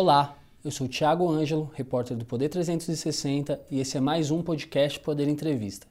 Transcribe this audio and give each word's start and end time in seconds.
Olá, 0.00 0.36
eu 0.64 0.70
sou 0.70 0.86
o 0.86 0.88
Thiago 0.88 1.28
Ângelo, 1.28 1.72
repórter 1.74 2.16
do 2.16 2.24
Poder 2.24 2.48
360 2.48 3.60
e 3.68 3.80
esse 3.80 3.96
é 3.96 4.00
mais 4.00 4.30
um 4.30 4.44
podcast 4.44 5.00
Poder 5.00 5.26
Entrevista. 5.26 5.88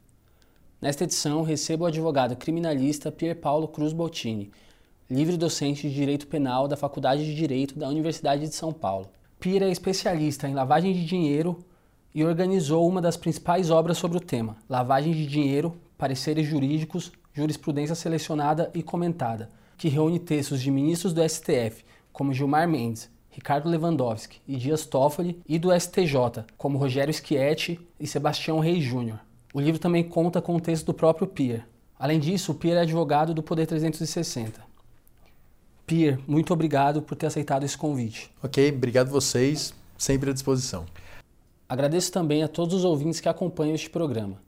Nesta 0.81 1.03
edição, 1.03 1.44
recebo 1.44 1.83
o 1.83 1.87
advogado 1.87 2.33
criminalista 2.37 3.12
Pier 3.12 3.35
Paulo 3.35 3.67
Cruz 3.67 3.91
Bottini, 3.91 4.49
livre 5.12 5.35
docente 5.35 5.90
de 5.90 5.94
Direito 5.94 6.26
Penal 6.26 6.69
da 6.69 6.78
Faculdade 6.78 7.26
de 7.26 7.35
Direito 7.35 7.78
da 7.78 7.90
Universidade 7.90 8.47
de 8.47 8.55
São 8.55 8.72
Paulo. 8.72 9.09
Pier 9.41 9.62
é 9.62 9.69
especialista 9.69 10.47
em 10.47 10.53
lavagem 10.53 10.94
de 10.94 11.05
dinheiro 11.05 11.60
e 12.15 12.24
organizou 12.24 12.87
uma 12.87 13.01
das 13.01 13.17
principais 13.17 13.69
obras 13.69 13.97
sobre 13.97 14.19
o 14.19 14.21
tema, 14.21 14.55
Lavagem 14.69 15.12
de 15.12 15.28
Dinheiro, 15.28 15.76
Pareceres 15.97 16.48
Jurídicos, 16.48 17.12
Jurisprudência 17.34 17.94
Selecionada 17.94 18.71
e 18.74 18.82
Comentada, 18.82 19.52
que 19.77 19.90
reúne 19.90 20.18
textos 20.18 20.62
de 20.62 20.71
ministros 20.71 21.12
do 21.12 21.27
STF, 21.27 21.84
como 22.13 22.34
Gilmar 22.34 22.70
Mendes, 22.70 23.10
Ricardo 23.38 23.70
Lewandowski 23.70 24.41
e 24.48 24.58
Dias 24.58 24.84
Toffoli, 24.84 25.40
e 25.48 25.59
do 25.59 25.70
STJ, 25.72 26.44
como 26.58 26.80
Rogério 26.80 27.14
Schietti 27.14 27.80
e 28.00 28.08
Sebastião 28.08 28.58
Reis 28.58 28.84
Júnior. 28.84 29.20
O 29.54 29.62
livro 29.62 29.80
também 29.80 30.04
conta 30.04 30.41
com 30.41 30.55
o 30.55 30.60
texto 30.60 30.88
do 30.88 30.94
próprio 30.94 31.27
Pier. 31.27 31.63
Além 32.00 32.20
disso, 32.20 32.52
o 32.52 32.55
Pier 32.55 32.76
é 32.76 32.82
advogado 32.82 33.36
do 33.36 33.44
Poder 33.44 33.68
360. 33.68 34.60
Pier, 35.86 36.20
muito 36.27 36.52
obrigado 36.52 37.00
por 37.00 37.16
ter 37.16 37.27
aceitado 37.27 37.63
esse 37.63 37.77
convite. 37.77 38.32
Ok, 38.41 38.72
obrigado 38.72 39.12
vocês, 39.12 39.72
sempre 39.96 40.32
à 40.32 40.34
disposição. 40.34 40.85
Agradeço 41.70 42.12
também 42.12 42.41
a 42.41 42.48
todos 42.48 42.74
os 42.74 42.84
ouvintes 42.84 43.20
que 43.20 43.30
acompanham 43.30 43.76
este 43.76 43.91
programa. 43.91 44.41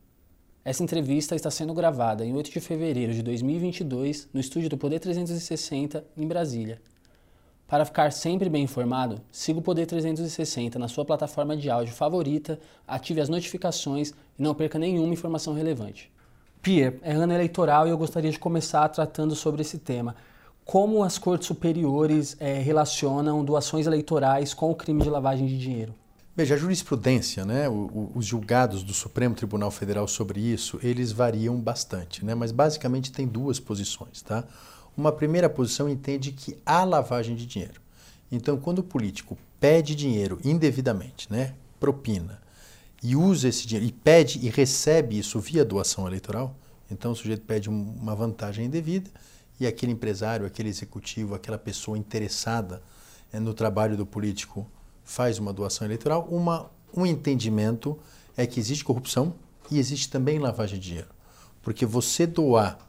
Essa 0.65 0.81
entrevista 0.81 1.35
está 1.35 1.51
sendo 1.51 1.75
gravada 1.75 2.25
em 2.25 2.33
8 2.33 2.49
de 2.49 2.59
fevereiro 2.59 3.13
de 3.13 3.21
2022 3.21 4.29
no 4.33 4.39
estúdio 4.39 4.67
do 4.67 4.79
Poder 4.79 4.99
360, 4.99 6.03
em 6.17 6.27
Brasília. 6.27 6.81
Para 7.69 7.85
ficar 7.85 8.11
sempre 8.11 8.49
bem 8.49 8.63
informado, 8.63 9.21
siga 9.31 9.59
o 9.59 9.61
Poder 9.61 9.85
360 9.85 10.79
na 10.79 10.87
sua 10.87 11.05
plataforma 11.05 11.55
de 11.55 11.69
áudio 11.69 11.93
favorita, 11.93 12.59
ative 12.87 13.21
as 13.21 13.29
notificações 13.29 14.09
e 14.09 14.41
não 14.41 14.55
perca 14.55 14.79
nenhuma 14.79 15.13
informação 15.13 15.53
relevante. 15.53 16.11
Pierre, 16.63 16.99
é 17.03 17.13
ano 17.13 17.31
eleitoral 17.31 17.85
e 17.85 17.91
eu 17.91 17.97
gostaria 17.97 18.31
de 18.31 18.39
começar 18.39 18.89
tratando 18.89 19.35
sobre 19.35 19.61
esse 19.61 19.77
tema. 19.77 20.15
Como 20.65 21.03
as 21.03 21.19
cortes 21.19 21.47
superiores 21.47 22.35
é, 22.39 22.57
relacionam 22.57 23.45
doações 23.45 23.85
eleitorais 23.85 24.51
com 24.51 24.71
o 24.71 24.75
crime 24.75 25.03
de 25.03 25.09
lavagem 25.09 25.45
de 25.45 25.55
dinheiro? 25.55 25.93
Veja, 26.35 26.55
a 26.55 26.57
jurisprudência, 26.57 27.45
né, 27.45 27.65
os 27.69 28.25
julgados 28.25 28.81
do 28.81 28.93
Supremo 28.95 29.35
Tribunal 29.35 29.69
Federal 29.69 30.07
sobre 30.07 30.39
isso, 30.39 30.79
eles 30.81 31.11
variam 31.11 31.55
bastante, 31.59 32.25
né, 32.25 32.33
mas 32.33 32.51
basicamente 32.51 33.11
tem 33.11 33.27
duas 33.27 33.59
posições, 33.59 34.23
tá? 34.23 34.43
Uma 34.99 35.13
primeira 35.13 35.49
posição 35.49 35.87
entende 35.87 36.33
que 36.33 36.57
há 36.65 36.83
lavagem 36.83 37.33
de 37.33 37.45
dinheiro. 37.45 37.79
Então, 38.29 38.57
quando 38.57 38.79
o 38.79 38.83
político 38.83 39.37
pede 39.57 39.95
dinheiro 39.95 40.37
indevidamente, 40.43 41.31
né, 41.31 41.55
propina, 41.79 42.41
e 43.01 43.15
usa 43.15 43.47
esse 43.47 43.65
dinheiro, 43.65 43.87
e 43.87 43.93
pede 43.93 44.45
e 44.45 44.49
recebe 44.49 45.17
isso 45.17 45.39
via 45.39 45.63
doação 45.63 46.05
eleitoral, 46.05 46.53
então 46.91 47.13
o 47.13 47.15
sujeito 47.15 47.43
pede 47.43 47.69
uma 47.69 48.13
vantagem 48.13 48.65
indevida 48.65 49.09
e 49.57 49.65
aquele 49.65 49.93
empresário, 49.93 50.45
aquele 50.45 50.67
executivo, 50.67 51.33
aquela 51.33 51.57
pessoa 51.57 51.97
interessada 51.97 52.81
é, 53.31 53.39
no 53.39 53.53
trabalho 53.53 53.95
do 53.95 54.05
político 54.05 54.67
faz 55.05 55.39
uma 55.39 55.53
doação 55.53 55.87
eleitoral, 55.87 56.27
uma, 56.29 56.69
um 56.93 57.05
entendimento 57.05 57.97
é 58.35 58.45
que 58.45 58.59
existe 58.59 58.83
corrupção 58.83 59.33
e 59.71 59.79
existe 59.79 60.09
também 60.09 60.39
lavagem 60.39 60.77
de 60.77 60.87
dinheiro. 60.87 61.09
Porque 61.61 61.85
você 61.85 62.27
doar 62.27 62.88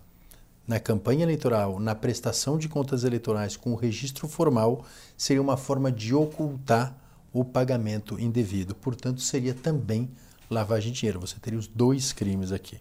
na 0.70 0.78
campanha 0.78 1.24
eleitoral, 1.24 1.80
na 1.80 1.96
prestação 1.96 2.56
de 2.56 2.68
contas 2.68 3.02
eleitorais 3.02 3.56
com 3.56 3.72
o 3.72 3.74
registro 3.74 4.28
formal, 4.28 4.84
seria 5.16 5.42
uma 5.42 5.56
forma 5.56 5.90
de 5.90 6.14
ocultar 6.14 6.96
o 7.32 7.44
pagamento 7.44 8.20
indevido. 8.20 8.72
Portanto, 8.72 9.20
seria 9.20 9.52
também 9.52 10.08
lavagem 10.48 10.92
de 10.92 11.00
dinheiro. 11.00 11.18
Você 11.18 11.40
teria 11.40 11.58
os 11.58 11.66
dois 11.66 12.12
crimes 12.12 12.52
aqui. 12.52 12.78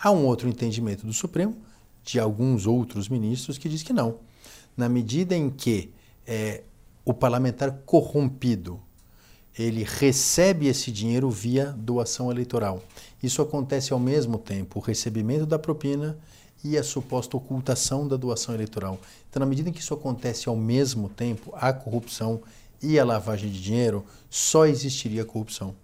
Há 0.00 0.12
um 0.12 0.24
outro 0.24 0.48
entendimento 0.48 1.04
do 1.04 1.12
Supremo, 1.12 1.56
de 2.04 2.20
alguns 2.20 2.64
outros 2.64 3.08
ministros, 3.08 3.58
que 3.58 3.68
diz 3.68 3.82
que 3.82 3.92
não. 3.92 4.20
Na 4.76 4.88
medida 4.88 5.34
em 5.34 5.50
que 5.50 5.92
é, 6.24 6.62
o 7.04 7.12
parlamentar 7.12 7.72
corrompido 7.84 8.80
ele 9.58 9.82
recebe 9.82 10.68
esse 10.68 10.92
dinheiro 10.92 11.28
via 11.28 11.74
doação 11.76 12.30
eleitoral. 12.30 12.80
Isso 13.20 13.42
acontece 13.42 13.92
ao 13.92 13.98
mesmo 13.98 14.38
tempo, 14.38 14.78
o 14.78 14.82
recebimento 14.82 15.44
da 15.44 15.58
propina 15.58 16.16
e 16.64 16.78
a 16.78 16.82
suposta 16.82 17.36
ocultação 17.36 18.06
da 18.06 18.16
doação 18.16 18.54
eleitoral. 18.54 18.98
Então, 19.28 19.40
na 19.40 19.46
medida 19.46 19.68
em 19.68 19.72
que 19.72 19.80
isso 19.80 19.94
acontece 19.94 20.48
ao 20.48 20.56
mesmo 20.56 21.08
tempo, 21.08 21.52
a 21.54 21.72
corrupção 21.72 22.40
e 22.80 22.98
a 22.98 23.04
lavagem 23.04 23.50
de 23.50 23.60
dinheiro, 23.60 24.04
só 24.28 24.66
existiria 24.66 25.24
corrupção. 25.24 25.74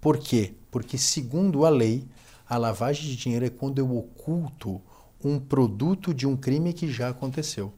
Por 0.00 0.18
quê? 0.18 0.54
Porque, 0.70 0.98
segundo 0.98 1.64
a 1.64 1.68
lei, 1.68 2.04
a 2.48 2.56
lavagem 2.56 3.04
de 3.04 3.16
dinheiro 3.16 3.44
é 3.44 3.50
quando 3.50 3.78
eu 3.78 3.96
oculto 3.96 4.80
um 5.22 5.38
produto 5.38 6.14
de 6.14 6.26
um 6.26 6.36
crime 6.36 6.72
que 6.72 6.90
já 6.90 7.08
aconteceu. 7.08 7.72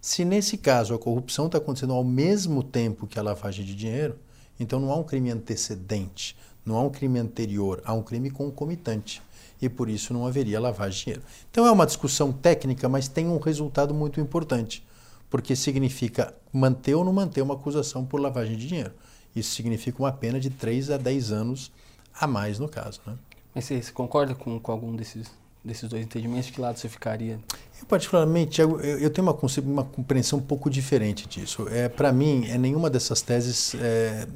Se 0.00 0.24
nesse 0.24 0.58
caso 0.58 0.92
a 0.92 0.98
corrupção 0.98 1.46
está 1.46 1.56
acontecendo 1.56 1.94
ao 1.94 2.04
mesmo 2.04 2.62
tempo 2.62 3.06
que 3.06 3.18
a 3.18 3.22
lavagem 3.22 3.64
de 3.64 3.74
dinheiro, 3.74 4.18
então 4.60 4.78
não 4.78 4.92
há 4.92 4.96
um 4.96 5.02
crime 5.02 5.30
antecedente, 5.30 6.36
não 6.64 6.76
há 6.76 6.82
um 6.82 6.90
crime 6.90 7.18
anterior, 7.18 7.80
há 7.84 7.94
um 7.94 8.02
crime 8.02 8.30
concomitante 8.30 9.22
e 9.60 9.68
por 9.68 9.88
isso 9.88 10.12
não 10.12 10.26
haveria 10.26 10.60
lavagem 10.60 10.98
de 10.98 11.04
dinheiro. 11.04 11.22
Então 11.50 11.66
é 11.66 11.70
uma 11.70 11.86
discussão 11.86 12.32
técnica, 12.32 12.88
mas 12.88 13.08
tem 13.08 13.28
um 13.28 13.38
resultado 13.38 13.94
muito 13.94 14.20
importante, 14.20 14.84
porque 15.30 15.56
significa 15.56 16.34
manter 16.52 16.94
ou 16.94 17.04
não 17.04 17.12
manter 17.12 17.42
uma 17.42 17.54
acusação 17.54 18.04
por 18.04 18.20
lavagem 18.20 18.56
de 18.56 18.66
dinheiro. 18.66 18.92
Isso 19.34 19.54
significa 19.54 20.02
uma 20.02 20.12
pena 20.12 20.38
de 20.38 20.50
3 20.50 20.90
a 20.90 20.96
10 20.96 21.32
anos 21.32 21.72
a 22.18 22.26
mais 22.26 22.58
no 22.58 22.68
caso. 22.68 23.00
Né? 23.06 23.14
Mas 23.54 23.64
você, 23.64 23.82
você 23.82 23.92
concorda 23.92 24.34
com, 24.34 24.58
com 24.60 24.72
algum 24.72 24.94
desses, 24.94 25.30
desses 25.64 25.88
dois 25.88 26.04
entendimentos? 26.04 26.46
De 26.46 26.52
que 26.52 26.60
lado 26.60 26.78
você 26.78 26.88
ficaria? 26.88 27.40
Eu, 27.80 27.86
particularmente, 27.86 28.60
eu, 28.60 28.80
eu 28.80 29.10
tenho 29.10 29.26
uma, 29.26 29.36
uma 29.62 29.84
compreensão 29.84 30.38
um 30.38 30.42
pouco 30.42 30.70
diferente 30.70 31.26
disso. 31.26 31.68
É, 31.68 31.88
Para 31.88 32.12
mim, 32.12 32.46
é, 32.46 32.56
nenhuma 32.56 32.88
dessas 32.88 33.20
teses 33.20 33.74
é, 33.74 34.26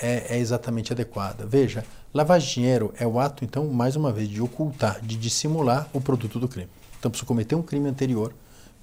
é, 0.00 0.36
é 0.36 0.38
exatamente 0.38 0.92
adequada. 0.92 1.46
Veja, 1.46 1.84
de 2.14 2.52
dinheiro 2.52 2.92
é 2.98 3.06
o 3.06 3.18
ato, 3.18 3.44
então, 3.44 3.68
mais 3.68 3.96
uma 3.96 4.12
vez, 4.12 4.28
de 4.28 4.40
ocultar, 4.40 5.00
de 5.02 5.16
dissimular 5.16 5.88
o 5.92 6.00
produto 6.00 6.38
do 6.38 6.48
crime. 6.48 6.70
Então, 6.98 7.12
se 7.12 7.24
cometer 7.24 7.54
um 7.54 7.62
crime 7.62 7.88
anterior, 7.88 8.34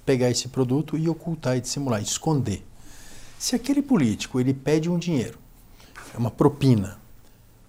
pegar 0.04 0.30
esse 0.30 0.48
produto 0.48 0.98
e 0.98 1.08
ocultar 1.08 1.56
e 1.56 1.60
dissimular, 1.60 2.02
esconder. 2.02 2.66
Se 3.38 3.54
aquele 3.54 3.80
político 3.80 4.40
ele 4.40 4.52
pede 4.52 4.90
um 4.90 4.98
dinheiro, 4.98 5.38
é 6.14 6.18
uma 6.18 6.30
propina, 6.30 6.98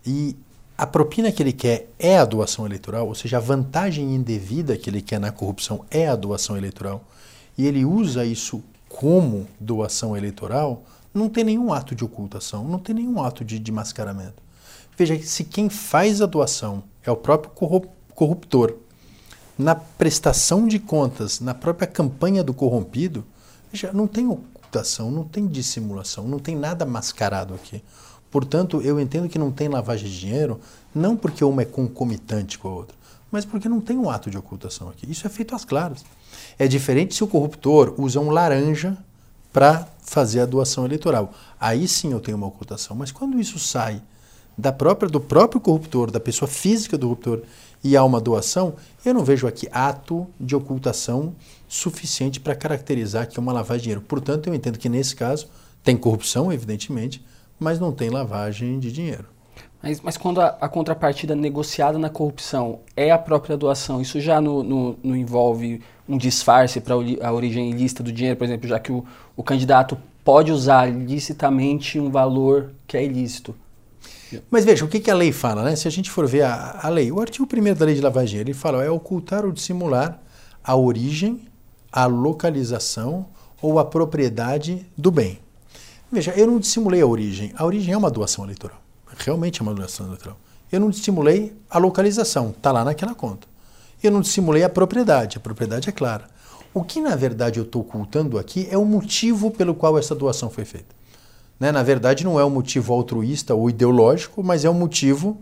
e 0.05 0.35
a 0.77 0.87
propina 0.87 1.31
que 1.31 1.43
ele 1.43 1.53
quer 1.53 1.89
é 1.99 2.17
a 2.17 2.25
doação 2.25 2.65
eleitoral, 2.65 3.07
ou 3.07 3.15
seja, 3.15 3.37
a 3.37 3.39
vantagem 3.39 4.15
indevida 4.15 4.75
que 4.75 4.89
ele 4.89 5.01
quer 5.01 5.19
na 5.19 5.31
corrupção 5.31 5.85
é 5.91 6.07
a 6.07 6.15
doação 6.15 6.57
eleitoral, 6.57 7.03
e 7.57 7.67
ele 7.67 7.85
usa 7.85 8.25
isso 8.25 8.63
como 8.89 9.47
doação 9.59 10.17
eleitoral, 10.17 10.83
não 11.13 11.29
tem 11.29 11.43
nenhum 11.43 11.73
ato 11.73 11.93
de 11.93 12.03
ocultação, 12.03 12.67
não 12.67 12.79
tem 12.79 12.95
nenhum 12.95 13.21
ato 13.21 13.43
de, 13.43 13.59
de 13.59 13.71
mascaramento. 13.71 14.41
Veja, 14.97 15.19
se 15.21 15.43
quem 15.43 15.69
faz 15.69 16.21
a 16.21 16.25
doação 16.25 16.83
é 17.03 17.11
o 17.11 17.15
próprio 17.15 17.51
corruptor, 18.13 18.75
na 19.57 19.75
prestação 19.75 20.67
de 20.67 20.79
contas, 20.79 21.39
na 21.39 21.53
própria 21.53 21.87
campanha 21.87 22.43
do 22.43 22.53
corrompido, 22.53 23.25
veja, 23.71 23.91
não 23.93 24.07
tem 24.07 24.27
ocultação, 24.27 25.11
não 25.11 25.23
tem 25.23 25.47
dissimulação, 25.47 26.27
não 26.27 26.39
tem 26.39 26.55
nada 26.55 26.85
mascarado 26.85 27.53
aqui. 27.53 27.83
Portanto, 28.29 28.81
eu 28.81 28.99
entendo 28.99 29.27
que 29.27 29.37
não 29.37 29.51
tem 29.51 29.67
lavagem 29.67 30.09
de 30.09 30.19
dinheiro, 30.19 30.59
não 30.95 31.17
porque 31.17 31.43
uma 31.43 31.61
é 31.61 31.65
concomitante 31.65 32.57
com 32.57 32.69
a 32.69 32.73
outra, 32.73 32.95
mas 33.29 33.43
porque 33.43 33.67
não 33.67 33.81
tem 33.81 33.97
um 33.97 34.09
ato 34.09 34.31
de 34.31 34.37
ocultação 34.37 34.89
aqui. 34.89 35.09
Isso 35.11 35.27
é 35.27 35.29
feito 35.29 35.53
às 35.53 35.65
claras. 35.65 36.03
É 36.57 36.67
diferente 36.67 37.13
se 37.13 37.23
o 37.23 37.27
corruptor 37.27 37.93
usa 37.97 38.19
um 38.19 38.29
laranja 38.29 38.97
para 39.51 39.87
fazer 40.01 40.41
a 40.41 40.45
doação 40.45 40.85
eleitoral. 40.85 41.33
Aí 41.59 41.87
sim 41.87 42.11
eu 42.11 42.19
tenho 42.19 42.37
uma 42.37 42.47
ocultação. 42.47 42.95
Mas 42.95 43.11
quando 43.11 43.39
isso 43.39 43.59
sai 43.59 44.01
da 44.57 44.71
própria, 44.71 45.09
do 45.09 45.19
próprio 45.19 45.61
corruptor, 45.61 46.11
da 46.11 46.19
pessoa 46.19 46.47
física 46.47 46.97
do 46.97 47.07
corruptor, 47.07 47.41
e 47.83 47.97
há 47.97 48.03
uma 48.03 48.21
doação, 48.21 48.75
eu 49.03 49.13
não 49.13 49.23
vejo 49.23 49.47
aqui 49.47 49.67
ato 49.71 50.27
de 50.39 50.55
ocultação 50.55 51.35
suficiente 51.67 52.39
para 52.39 52.55
caracterizar 52.55 53.27
que 53.27 53.39
é 53.39 53.41
uma 53.41 53.51
lavagem 53.51 53.79
de 53.79 53.83
dinheiro. 53.83 54.01
Portanto, 54.01 54.47
eu 54.47 54.53
entendo 54.53 54.77
que 54.77 54.89
nesse 54.89 55.15
caso 55.15 55.47
tem 55.83 55.97
corrupção, 55.97 56.53
evidentemente, 56.53 57.25
mas 57.59 57.79
não 57.79 57.91
tem 57.91 58.09
lavagem 58.09 58.79
de 58.79 58.91
dinheiro. 58.91 59.25
Mas, 59.81 59.99
mas 60.01 60.17
quando 60.17 60.39
a, 60.39 60.57
a, 60.61 60.69
contrapartida 60.69 61.35
negociada 61.35 61.97
na 61.97 62.09
corrupção 62.09 62.79
é 62.95 63.11
a 63.11 63.17
própria 63.17 63.57
doação, 63.57 63.99
isso 64.01 64.19
já 64.19 64.39
não 64.39 64.61
no, 64.61 64.99
no 65.03 65.15
envolve 65.15 65.81
um 66.07 66.17
disfarce 66.17 66.79
para 66.79 66.93
a 66.93 67.31
origem 67.31 67.71
ilícita 67.71 68.03
do 68.03 68.11
dinheiro, 68.11 68.37
por 68.37 68.45
exemplo, 68.45 68.67
já 68.67 68.79
que 68.79 68.91
o, 68.91 69.03
o 69.35 69.41
candidato 69.41 69.97
pode 70.23 70.51
usar 70.51 70.85
licitamente 70.91 71.99
um 71.99 72.11
valor 72.11 72.71
que 72.85 72.95
é 72.95 73.03
ilícito. 73.03 73.55
Mas 74.49 74.63
veja, 74.63 74.85
o 74.85 74.87
que, 74.87 74.99
que 74.99 75.11
a 75.11 75.15
lei 75.15 75.31
fala, 75.31 75.63
né? 75.63 75.75
Se 75.75 75.87
a 75.87 75.91
gente 75.91 76.09
for 76.09 76.27
ver 76.27 76.43
a, 76.43 76.79
a 76.83 76.89
lei, 76.89 77.11
o 77.11 77.19
artigo 77.19 77.47
1 77.51 77.73
da 77.73 77.85
lei 77.85 77.95
de 77.95 78.01
lavagem, 78.01 78.39
ele 78.39 78.53
fala 78.53 78.83
é 78.83 78.89
ocultar 78.89 79.45
ou 79.45 79.51
dissimular 79.51 80.21
a 80.63 80.75
origem, 80.75 81.41
a 81.91 82.05
localização 82.05 83.25
ou 83.61 83.79
a 83.79 83.85
propriedade 83.85 84.85
do 84.97 85.11
bem. 85.11 85.39
Veja, 86.11 86.31
eu 86.31 86.47
não 86.47 86.59
dissimulei 86.59 87.01
a 87.01 87.07
origem. 87.07 87.51
A 87.55 87.65
origem 87.65 87.93
é 87.93 87.97
uma 87.97 88.11
doação 88.11 88.43
eleitoral. 88.43 88.80
Realmente 89.17 89.61
é 89.61 89.63
uma 89.63 89.73
doação 89.73 90.05
eleitoral. 90.05 90.37
Eu 90.71 90.79
não 90.79 90.89
dissimulei 90.89 91.53
a 91.69 91.77
localização, 91.77 92.51
está 92.51 92.71
lá 92.71 92.83
naquela 92.83 93.13
conta. 93.13 93.47
Eu 94.01 94.11
não 94.11 94.21
dissimulei 94.21 94.63
a 94.63 94.69
propriedade, 94.69 95.37
a 95.37 95.39
propriedade 95.39 95.89
é 95.89 95.91
clara. 95.91 96.29
O 96.73 96.83
que 96.83 97.01
na 97.01 97.15
verdade 97.15 97.59
eu 97.59 97.63
estou 97.63 97.81
ocultando 97.81 98.39
aqui 98.39 98.67
é 98.71 98.77
o 98.77 98.85
motivo 98.85 99.51
pelo 99.51 99.75
qual 99.75 99.97
essa 99.97 100.15
doação 100.15 100.49
foi 100.49 100.63
feita. 100.63 100.95
Né? 101.59 101.71
Na 101.71 101.83
verdade, 101.83 102.23
não 102.23 102.39
é 102.39 102.43
um 102.43 102.49
motivo 102.49 102.91
altruísta 102.91 103.53
ou 103.53 103.69
ideológico, 103.69 104.41
mas 104.43 104.65
é 104.65 104.69
um 104.69 104.73
motivo 104.73 105.39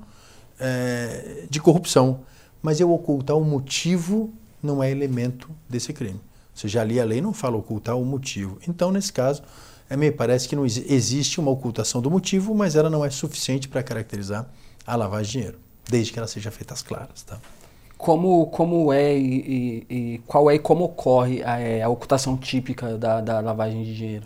é, 0.60 1.46
de 1.50 1.62
corrupção. 1.62 2.20
Mas 2.62 2.82
eu 2.82 2.92
ocultar 2.92 3.38
o 3.38 3.46
motivo 3.46 4.34
não 4.62 4.84
é 4.84 4.92
elemento 4.92 5.50
desse 5.70 5.94
crime. 5.94 6.20
Ou 6.20 6.62
seja, 6.62 6.82
ali 6.82 7.00
a 7.00 7.06
lei 7.06 7.22
não 7.22 7.32
fala 7.32 7.56
ocultar 7.56 7.98
o 7.98 8.04
motivo. 8.04 8.58
Então, 8.68 8.92
nesse 8.92 9.14
caso, 9.14 9.42
me 9.98 10.12
parece 10.12 10.48
que 10.48 10.56
não 10.56 10.66
existe 10.66 11.40
uma 11.40 11.50
ocultação 11.50 12.02
do 12.02 12.12
motivo, 12.12 12.54
mas 12.54 12.76
ela 12.76 12.90
não 12.90 13.04
é 13.04 13.10
suficiente 13.10 13.68
para 13.68 13.82
caracterizar 13.82 14.48
a 14.86 14.96
lavagem 14.96 15.26
de 15.26 15.32
dinheiro, 15.32 15.60
desde 15.90 16.14
que 16.14 16.20
ela 16.20 16.28
seja 16.28 16.52
feita 16.52 16.74
às 16.74 16.82
claras. 16.82 17.24
Tá? 17.24 17.40
Como, 17.98 18.48
como 18.48 18.94
é 18.94 19.18
e, 19.18 19.86
e, 19.90 20.22
qual 20.26 20.50
é 20.50 20.56
e 20.56 20.60
como 20.60 20.86
ocorre 20.86 21.44
a, 21.44 21.60
é, 21.60 21.82
a 21.82 21.90
ocultação 21.90 22.38
típica 22.38 22.98
da, 22.98 23.20
da 23.20 23.40
lavagem 23.40 23.84
de 23.84 23.96
dinheiro? 23.96 24.26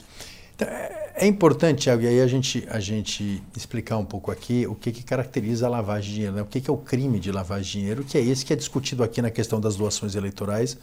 Então, 0.55 0.67
é, 0.67 1.03
é 1.15 1.27
importante, 1.27 1.83
Thiago, 1.83 2.03
e 2.03 2.07
aí 2.07 2.21
a 2.21 2.27
gente, 2.27 2.67
a 2.69 2.79
gente 2.79 3.41
explicar 3.55 3.97
um 3.97 4.05
pouco 4.05 4.31
aqui 4.31 4.67
o 4.67 4.75
que, 4.75 4.91
que 4.91 5.03
caracteriza 5.03 5.65
a 5.65 5.69
lavagem 5.69 6.09
de 6.09 6.15
dinheiro, 6.15 6.35
né? 6.35 6.41
o 6.41 6.45
que, 6.45 6.59
que 6.59 6.69
é 6.69 6.73
o 6.73 6.77
crime 6.77 7.19
de 7.19 7.31
lavagem 7.31 7.63
de 7.63 7.79
dinheiro, 7.79 8.03
que 8.03 8.17
é 8.17 8.21
esse 8.21 8.45
que 8.45 8.53
é 8.53 8.55
discutido 8.55 9.03
aqui 9.03 9.21
na 9.21 9.31
questão 9.31 9.59
das 9.59 9.75
doações 9.75 10.15
eleitorais, 10.15 10.77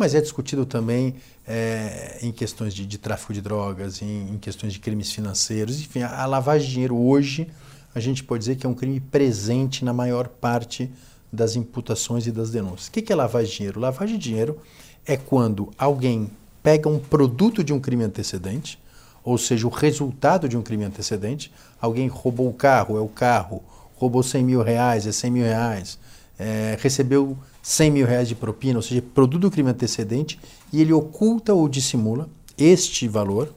mas 0.00 0.14
é 0.14 0.20
discutido 0.22 0.64
também 0.64 1.16
é, 1.46 2.20
em 2.22 2.32
questões 2.32 2.72
de, 2.72 2.86
de, 2.86 2.96
tráfico 2.96 3.34
de 3.34 3.42
drogas, 3.42 4.00
em, 4.00 4.30
em, 4.30 4.38
questões 4.38 4.72
de 4.72 4.78
crimes 4.78 5.12
financeiros. 5.12 5.78
Enfim, 5.78 6.00
a, 6.00 6.22
a, 6.22 6.24
lavagem 6.24 6.66
de 6.66 6.72
dinheiro 6.72 6.96
hoje, 6.96 7.46
a 7.94 8.00
gente 8.00 8.24
pode 8.24 8.40
dizer 8.40 8.56
que 8.56 8.64
é 8.64 8.68
um 8.68 8.74
crime 8.74 8.98
presente 8.98 9.84
na 9.84 9.92
maior 9.92 10.26
parte 10.26 10.90
das 11.30 11.54
imputações 11.54 12.26
e 12.26 12.32
das 12.32 12.50
denúncias. 12.50 12.88
O 12.88 12.92
que 12.92 13.12
é 13.12 13.14
lavagem 13.14 13.50
de 13.50 13.56
dinheiro? 13.58 13.78
Lavagem 13.78 14.16
de 14.16 14.24
dinheiro 14.24 14.58
é 15.04 15.18
quando 15.18 15.70
alguém 15.76 16.30
pega 16.62 16.88
um 16.88 16.98
produto 16.98 17.62
de 17.62 17.74
um 17.74 17.78
crime 17.78 18.04
antecedente, 18.04 18.78
ou 19.22 19.36
seja, 19.36 19.66
o 19.66 19.70
resultado 19.70 20.48
de 20.48 20.56
um 20.56 20.62
crime 20.62 20.84
antecedente, 20.84 21.52
alguém 21.78 22.08
roubou 22.08 22.48
o 22.48 22.54
carro, 22.54 22.96
é 22.96 23.00
o 23.00 23.08
carro, 23.08 23.62
roubou 23.96 24.22
100 24.22 24.44
mil 24.44 24.62
reais, 24.62 25.06
é 25.06 25.12
100 25.12 25.30
mil 25.30 25.44
reais, 25.44 25.98
é, 26.38 26.78
recebeu 26.80 27.36
100 27.62 27.90
mil 27.90 28.06
reais 28.06 28.28
de 28.28 28.34
propina, 28.34 28.78
ou 28.78 28.82
seja, 28.82 29.02
produto 29.02 29.42
do 29.42 29.50
crime 29.50 29.70
antecedente, 29.70 30.38
e 30.72 30.80
ele 30.80 30.92
oculta 30.92 31.52
ou 31.52 31.68
dissimula 31.68 32.28
este 32.56 33.06
valor 33.08 33.52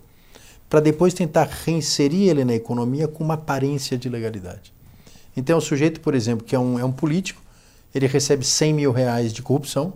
para 0.69 0.79
depois 0.79 1.13
tentar 1.13 1.47
reinserir 1.65 2.29
ele 2.29 2.43
na 2.43 2.53
economia 2.53 3.07
com 3.07 3.23
uma 3.23 3.35
aparência 3.35 3.97
de 3.97 4.09
legalidade. 4.09 4.73
Então, 5.35 5.57
o 5.57 5.61
sujeito, 5.61 5.99
por 5.99 6.15
exemplo, 6.15 6.45
que 6.45 6.55
é 6.55 6.59
um, 6.59 6.79
é 6.79 6.85
um 6.85 6.91
político, 6.91 7.41
ele 7.93 8.07
recebe 8.07 8.43
100 8.43 8.73
mil 8.73 8.91
reais 8.91 9.31
de 9.31 9.41
corrupção 9.41 9.93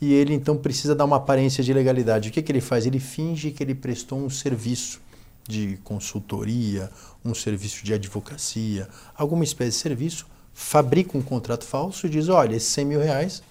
e 0.00 0.12
ele 0.12 0.34
então 0.34 0.56
precisa 0.56 0.94
dar 0.94 1.04
uma 1.04 1.16
aparência 1.16 1.62
de 1.62 1.72
legalidade. 1.72 2.28
O 2.28 2.32
que, 2.32 2.42
que 2.42 2.52
ele 2.52 2.60
faz? 2.60 2.86
Ele 2.86 2.98
finge 2.98 3.50
que 3.50 3.62
ele 3.62 3.74
prestou 3.74 4.18
um 4.18 4.30
serviço 4.30 5.00
de 5.48 5.78
consultoria, 5.82 6.90
um 7.24 7.34
serviço 7.34 7.84
de 7.84 7.92
advocacia, 7.92 8.88
alguma 9.16 9.44
espécie 9.44 9.70
de 9.70 9.76
serviço 9.76 10.26
fabrica 10.54 11.16
um 11.16 11.22
contrato 11.22 11.64
falso 11.64 12.06
e 12.06 12.10
diz: 12.10 12.28
olha, 12.28 12.56
esses 12.56 12.68
100 12.70 12.84
mil 12.84 13.00
reais 13.00 13.42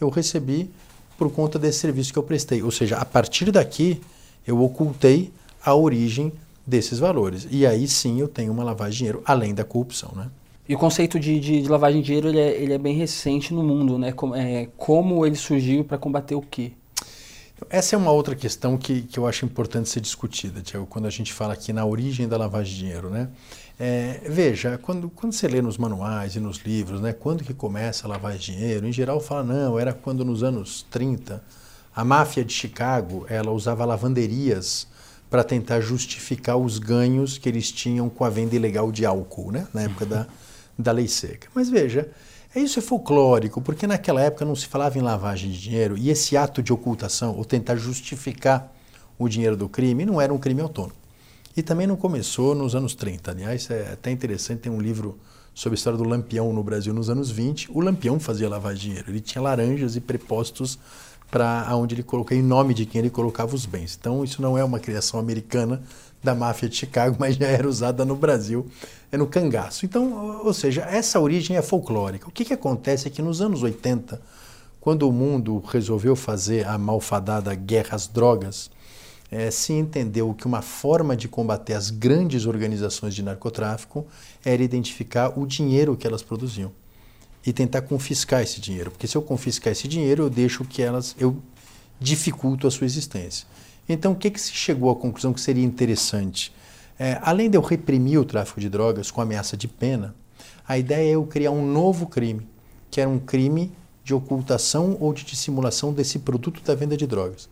eu 0.00 0.08
recebi 0.08 0.70
por 1.16 1.30
conta 1.30 1.58
desse 1.58 1.80
serviço 1.80 2.12
que 2.12 2.18
eu 2.18 2.22
prestei. 2.22 2.62
Ou 2.62 2.70
seja, 2.70 2.96
a 2.96 3.04
partir 3.04 3.50
daqui 3.50 4.00
eu 4.46 4.62
ocultei 4.62 5.32
a 5.62 5.74
origem 5.74 6.32
desses 6.66 6.98
valores. 6.98 7.48
E 7.50 7.66
aí 7.66 7.88
sim 7.88 8.20
eu 8.20 8.28
tenho 8.28 8.52
uma 8.52 8.62
lavagem 8.62 8.92
de 8.92 8.98
dinheiro, 8.98 9.22
além 9.24 9.54
da 9.54 9.64
corrupção. 9.64 10.12
Né? 10.14 10.30
E 10.68 10.74
o 10.74 10.78
conceito 10.78 11.18
de, 11.18 11.40
de, 11.40 11.62
de 11.62 11.68
lavagem 11.68 12.00
de 12.00 12.06
dinheiro 12.06 12.28
ele 12.28 12.38
é, 12.38 12.62
ele 12.62 12.72
é, 12.74 12.78
bem 12.78 12.94
recente 12.94 13.52
no 13.52 13.62
mundo. 13.62 13.98
Né? 13.98 14.12
Como, 14.12 14.34
é, 14.34 14.68
como 14.76 15.26
ele 15.26 15.36
surgiu 15.36 15.84
para 15.84 15.98
combater 15.98 16.34
o 16.34 16.42
quê? 16.42 16.72
Essa 17.68 17.96
é 17.96 17.98
uma 17.98 18.12
outra 18.12 18.36
questão 18.36 18.76
que, 18.76 19.02
que 19.02 19.18
eu 19.18 19.26
acho 19.26 19.44
importante 19.44 19.88
ser 19.88 20.00
discutida, 20.00 20.60
Tiago, 20.60 20.86
quando 20.86 21.06
a 21.06 21.10
gente 21.10 21.32
fala 21.32 21.54
aqui 21.54 21.72
na 21.72 21.84
origem 21.84 22.28
da 22.28 22.36
lavagem 22.36 22.72
de 22.72 22.78
dinheiro. 22.78 23.10
Né? 23.10 23.28
É, 23.80 24.20
veja, 24.26 24.76
quando, 24.82 25.08
quando 25.08 25.32
você 25.32 25.46
lê 25.46 25.62
nos 25.62 25.78
manuais 25.78 26.34
e 26.34 26.40
nos 26.40 26.58
livros, 26.58 27.00
né, 27.00 27.12
quando 27.12 27.44
que 27.44 27.54
começa 27.54 28.06
a 28.06 28.10
lavar 28.10 28.36
dinheiro, 28.36 28.86
em 28.88 28.92
geral 28.92 29.20
fala, 29.20 29.44
não, 29.44 29.78
era 29.78 29.92
quando 29.92 30.24
nos 30.24 30.42
anos 30.42 30.84
30 30.90 31.40
a 31.94 32.04
máfia 32.04 32.44
de 32.44 32.52
Chicago 32.52 33.24
ela 33.28 33.52
usava 33.52 33.84
lavanderias 33.84 34.88
para 35.30 35.44
tentar 35.44 35.80
justificar 35.80 36.56
os 36.56 36.78
ganhos 36.78 37.38
que 37.38 37.48
eles 37.48 37.70
tinham 37.70 38.08
com 38.08 38.24
a 38.24 38.30
venda 38.30 38.56
ilegal 38.56 38.90
de 38.90 39.06
álcool, 39.06 39.52
né, 39.52 39.68
na 39.72 39.82
época 39.82 40.04
da, 40.04 40.26
da 40.76 40.90
lei 40.90 41.06
seca. 41.06 41.48
Mas 41.54 41.70
veja, 41.70 42.10
isso 42.56 42.80
é 42.80 42.82
folclórico, 42.82 43.60
porque 43.60 43.86
naquela 43.86 44.20
época 44.20 44.44
não 44.44 44.56
se 44.56 44.66
falava 44.66 44.98
em 44.98 45.02
lavagem 45.02 45.52
de 45.52 45.60
dinheiro 45.60 45.96
e 45.96 46.10
esse 46.10 46.36
ato 46.36 46.60
de 46.62 46.72
ocultação, 46.72 47.36
ou 47.36 47.44
tentar 47.44 47.76
justificar 47.76 48.72
o 49.16 49.28
dinheiro 49.28 49.56
do 49.56 49.68
crime, 49.68 50.04
não 50.04 50.20
era 50.20 50.34
um 50.34 50.38
crime 50.38 50.60
autônomo. 50.60 51.07
E 51.56 51.62
também 51.62 51.86
não 51.86 51.96
começou 51.96 52.54
nos 52.54 52.74
anos 52.74 52.94
30. 52.94 53.30
Aliás, 53.30 53.68
é 53.70 53.92
até 53.92 54.10
interessante, 54.10 54.60
tem 54.60 54.72
um 54.72 54.80
livro 54.80 55.18
sobre 55.54 55.74
a 55.74 55.78
história 55.78 55.96
do 55.96 56.04
Lampião 56.04 56.52
no 56.52 56.62
Brasil 56.62 56.94
nos 56.94 57.10
anos 57.10 57.30
20. 57.30 57.70
O 57.72 57.80
Lampião 57.80 58.20
fazia 58.20 58.48
lavar 58.48 58.74
dinheiro. 58.74 59.10
Ele 59.10 59.20
tinha 59.20 59.42
laranjas 59.42 59.96
e 59.96 60.00
prepostos 60.00 60.78
para 61.30 61.74
onde 61.76 61.94
ele 61.94 62.02
colocava, 62.02 62.40
em 62.40 62.44
nome 62.44 62.72
de 62.72 62.86
quem 62.86 63.00
ele 63.00 63.10
colocava 63.10 63.54
os 63.54 63.66
bens. 63.66 63.96
Então, 64.00 64.24
isso 64.24 64.40
não 64.40 64.56
é 64.56 64.64
uma 64.64 64.78
criação 64.78 65.18
americana 65.20 65.82
da 66.22 66.34
máfia 66.34 66.68
de 66.68 66.76
Chicago, 66.76 67.16
mas 67.20 67.36
já 67.36 67.46
era 67.46 67.68
usada 67.68 68.04
no 68.04 68.16
Brasil, 68.16 68.66
é 69.10 69.16
no 69.16 69.26
cangaço. 69.26 69.84
Então, 69.84 70.40
ou 70.44 70.54
seja, 70.54 70.82
essa 70.82 71.20
origem 71.20 71.56
é 71.56 71.62
folclórica. 71.62 72.28
O 72.28 72.32
que, 72.32 72.44
que 72.44 72.54
acontece 72.54 73.08
é 73.08 73.10
que 73.10 73.20
nos 73.20 73.42
anos 73.42 73.62
80, 73.62 74.20
quando 74.80 75.08
o 75.08 75.12
mundo 75.12 75.62
resolveu 75.66 76.16
fazer 76.16 76.66
a 76.66 76.78
malfadada 76.78 77.54
guerra 77.54 77.94
às 77.94 78.06
drogas, 78.06 78.70
é, 79.30 79.50
se 79.50 79.72
entendeu 79.72 80.32
que 80.32 80.46
uma 80.46 80.62
forma 80.62 81.16
de 81.16 81.28
combater 81.28 81.74
as 81.74 81.90
grandes 81.90 82.46
organizações 82.46 83.14
de 83.14 83.22
narcotráfico 83.22 84.06
era 84.44 84.62
identificar 84.62 85.38
o 85.38 85.46
dinheiro 85.46 85.96
que 85.96 86.06
elas 86.06 86.22
produziam 86.22 86.72
e 87.44 87.52
tentar 87.52 87.82
confiscar 87.82 88.42
esse 88.42 88.60
dinheiro, 88.60 88.90
porque 88.90 89.06
se 89.06 89.16
eu 89.16 89.22
confiscar 89.22 89.72
esse 89.72 89.86
dinheiro 89.86 90.24
eu 90.24 90.30
deixo 90.30 90.64
que 90.64 90.82
elas 90.82 91.14
eu 91.18 91.36
dificulto 92.00 92.66
a 92.66 92.70
sua 92.70 92.84
existência. 92.84 93.46
Então 93.88 94.12
o 94.12 94.16
que 94.16 94.30
que 94.30 94.40
se 94.40 94.52
chegou 94.52 94.90
à 94.90 94.96
conclusão 94.96 95.32
que 95.32 95.40
seria 95.40 95.64
interessante? 95.64 96.52
É, 96.98 97.18
além 97.22 97.48
de 97.48 97.56
eu 97.56 97.62
reprimir 97.62 98.18
o 98.18 98.24
tráfico 98.24 98.60
de 98.60 98.68
drogas 98.68 99.10
com 99.10 99.20
ameaça 99.20 99.56
de 99.56 99.68
pena, 99.68 100.14
a 100.66 100.76
ideia 100.76 101.10
é 101.10 101.14
eu 101.14 101.24
criar 101.24 101.50
um 101.50 101.64
novo 101.64 102.06
crime, 102.06 102.46
que 102.90 103.00
era 103.00 103.08
um 103.08 103.18
crime 103.18 103.72
de 104.02 104.14
ocultação 104.14 104.96
ou 105.00 105.12
de 105.12 105.24
dissimulação 105.24 105.92
desse 105.92 106.18
produto 106.18 106.62
da 106.62 106.74
venda 106.74 106.96
de 106.96 107.06
drogas 107.06 107.48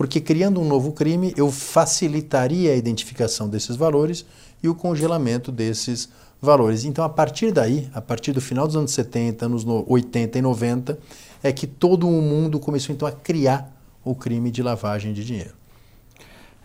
porque 0.00 0.18
criando 0.18 0.62
um 0.62 0.64
novo 0.64 0.92
crime 0.92 1.34
eu 1.36 1.52
facilitaria 1.52 2.72
a 2.72 2.74
identificação 2.74 3.46
desses 3.50 3.76
valores 3.76 4.24
e 4.62 4.66
o 4.66 4.74
congelamento 4.74 5.52
desses 5.52 6.08
valores. 6.40 6.86
Então, 6.86 7.04
a 7.04 7.08
partir 7.10 7.52
daí, 7.52 7.86
a 7.92 8.00
partir 8.00 8.32
do 8.32 8.40
final 8.40 8.66
dos 8.66 8.76
anos 8.76 8.92
70, 8.92 9.44
anos 9.44 9.62
80 9.66 10.38
e 10.38 10.40
90, 10.40 10.98
é 11.42 11.52
que 11.52 11.66
todo 11.66 12.08
o 12.08 12.22
mundo 12.22 12.58
começou 12.58 12.94
então 12.94 13.06
a 13.06 13.12
criar 13.12 13.76
o 14.02 14.14
crime 14.14 14.50
de 14.50 14.62
lavagem 14.62 15.12
de 15.12 15.22
dinheiro. 15.22 15.52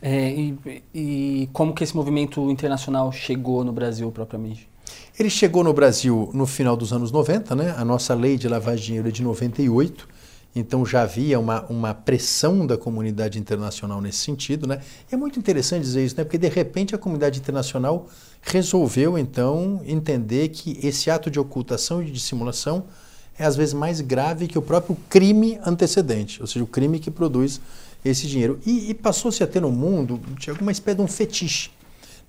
É, 0.02 0.32
e, 0.32 0.58
e, 0.94 1.50
como 1.52 1.74
que 1.74 1.84
esse 1.84 1.94
movimento 1.94 2.50
internacional 2.50 3.12
chegou 3.12 3.66
no 3.66 3.74
Brasil 3.74 4.10
propriamente? 4.14 4.70
Ele 5.20 5.30
chegou 5.30 5.62
no 5.62 5.74
Brasil 5.74 6.30
no 6.34 6.46
final 6.46 6.78
dos 6.78 6.94
anos 6.94 7.12
90, 7.12 7.54
né? 7.54 7.76
A 7.78 7.84
nossa 7.84 8.14
lei 8.14 8.38
de 8.38 8.48
lavagem 8.48 8.80
de 8.80 8.86
dinheiro 8.86 9.10
é 9.10 9.12
de 9.12 9.22
98 9.22 10.15
então 10.56 10.86
já 10.86 11.02
havia 11.02 11.38
uma, 11.38 11.66
uma 11.66 11.94
pressão 11.94 12.66
da 12.66 12.78
comunidade 12.78 13.38
internacional 13.38 14.00
nesse 14.00 14.20
sentido. 14.20 14.66
Né? 14.66 14.80
E 15.12 15.14
é 15.14 15.18
muito 15.18 15.38
interessante 15.38 15.82
dizer 15.82 16.06
isso, 16.06 16.16
né? 16.16 16.24
porque 16.24 16.38
de 16.38 16.48
repente 16.48 16.96
a 16.96 16.98
comunidade 16.98 17.40
internacional 17.40 18.08
resolveu 18.42 19.18
então 19.18 19.82
entender 19.86 20.50
que 20.50 20.80
esse 20.82 21.12
ato 21.12 21.30
de 21.30 21.40
ocultação 21.40 22.02
e 22.02 22.06
de 22.06 22.12
dissimulação 22.12 22.86
é 23.38 23.44
às 23.44 23.58
vezes 23.58 23.74
mais 23.74 24.00
grave 24.00 24.48
que 24.48 24.58
o 24.58 24.62
próprio 24.62 24.96
crime 25.10 25.60
antecedente, 25.66 26.40
ou 26.40 26.48
seja, 26.48 26.64
o 26.64 26.68
crime 26.68 27.00
que 27.00 27.12
produz 27.12 27.60
esse 28.04 28.28
dinheiro. 28.28 28.60
E, 28.66 28.92
e 28.92 28.94
passou-se 28.94 29.44
a 29.44 29.48
ter 29.48 29.62
no 29.62 29.72
mundo 29.72 30.22
de 30.40 30.50
alguma 30.50 30.72
espécie 30.72 30.96
de 30.96 31.02
um 31.02 31.08
fetiche. 31.08 31.70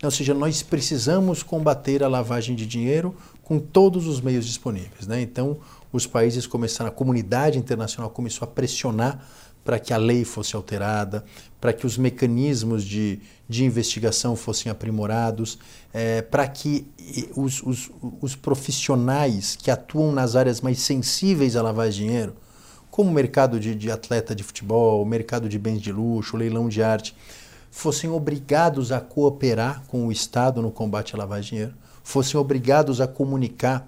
Ou 0.03 0.11
seja, 0.11 0.35
nós 0.35 0.63
precisamos 0.63 1.43
combater 1.43 2.03
a 2.03 2.09
lavagem 2.09 2.55
de 2.55 2.67
dinheiro 2.67 3.15
com 3.43 3.59
todos 3.59 4.07
os 4.07 4.21
meios 4.21 4.45
disponíveis. 4.45 5.07
Né? 5.07 5.23
Então, 5.23 5.59
os 5.93 6.07
países 6.07 6.47
começaram, 6.47 6.89
a 6.89 6.93
comunidade 6.93 7.59
internacional 7.59 8.11
começou 8.11 8.47
a 8.47 8.51
pressionar 8.51 9.25
para 9.67 9.81
que 9.81 9.93
a 9.93 9.97
lei 9.97 10.25
fosse 10.25 10.55
alterada, 10.55 11.25
para 11.61 11.73
que 11.73 11.85
os 11.85 11.99
mecanismos 11.99 12.85
de, 12.85 13.21
de 13.49 13.65
investigação 13.65 14.37
fossem 14.37 14.71
aprimorados, 14.71 15.59
é, 15.93 16.23
para 16.23 16.47
que 16.47 16.87
os, 17.35 17.61
os, 17.63 17.91
os 18.21 18.37
profissionais 18.37 19.57
que 19.57 19.69
atuam 19.69 20.13
nas 20.13 20.37
áreas 20.37 20.61
mais 20.61 20.79
sensíveis 20.79 21.57
a 21.57 21.63
lavar 21.63 21.89
dinheiro, 21.91 22.37
como 22.93 23.11
o 23.11 23.13
mercado 23.13 23.59
de, 23.59 23.75
de 23.75 23.91
atleta 23.91 24.37
de 24.37 24.45
futebol, 24.45 25.03
o 25.03 25.05
mercado 25.05 25.49
de 25.49 25.59
bens 25.59 25.81
de 25.81 25.91
luxo, 25.91 26.37
o 26.37 26.39
leilão 26.39 26.69
de 26.69 26.81
arte, 26.81 27.17
fossem 27.69 28.09
obrigados 28.09 28.93
a 28.93 29.01
cooperar 29.01 29.83
com 29.89 30.07
o 30.07 30.13
Estado 30.13 30.63
no 30.63 30.71
combate 30.71 31.15
à 31.15 31.19
lavagem 31.19 31.43
de 31.43 31.51
dinheiro, 31.51 31.75
fossem 32.05 32.39
obrigados 32.39 33.01
a 33.01 33.07
comunicar 33.09 33.87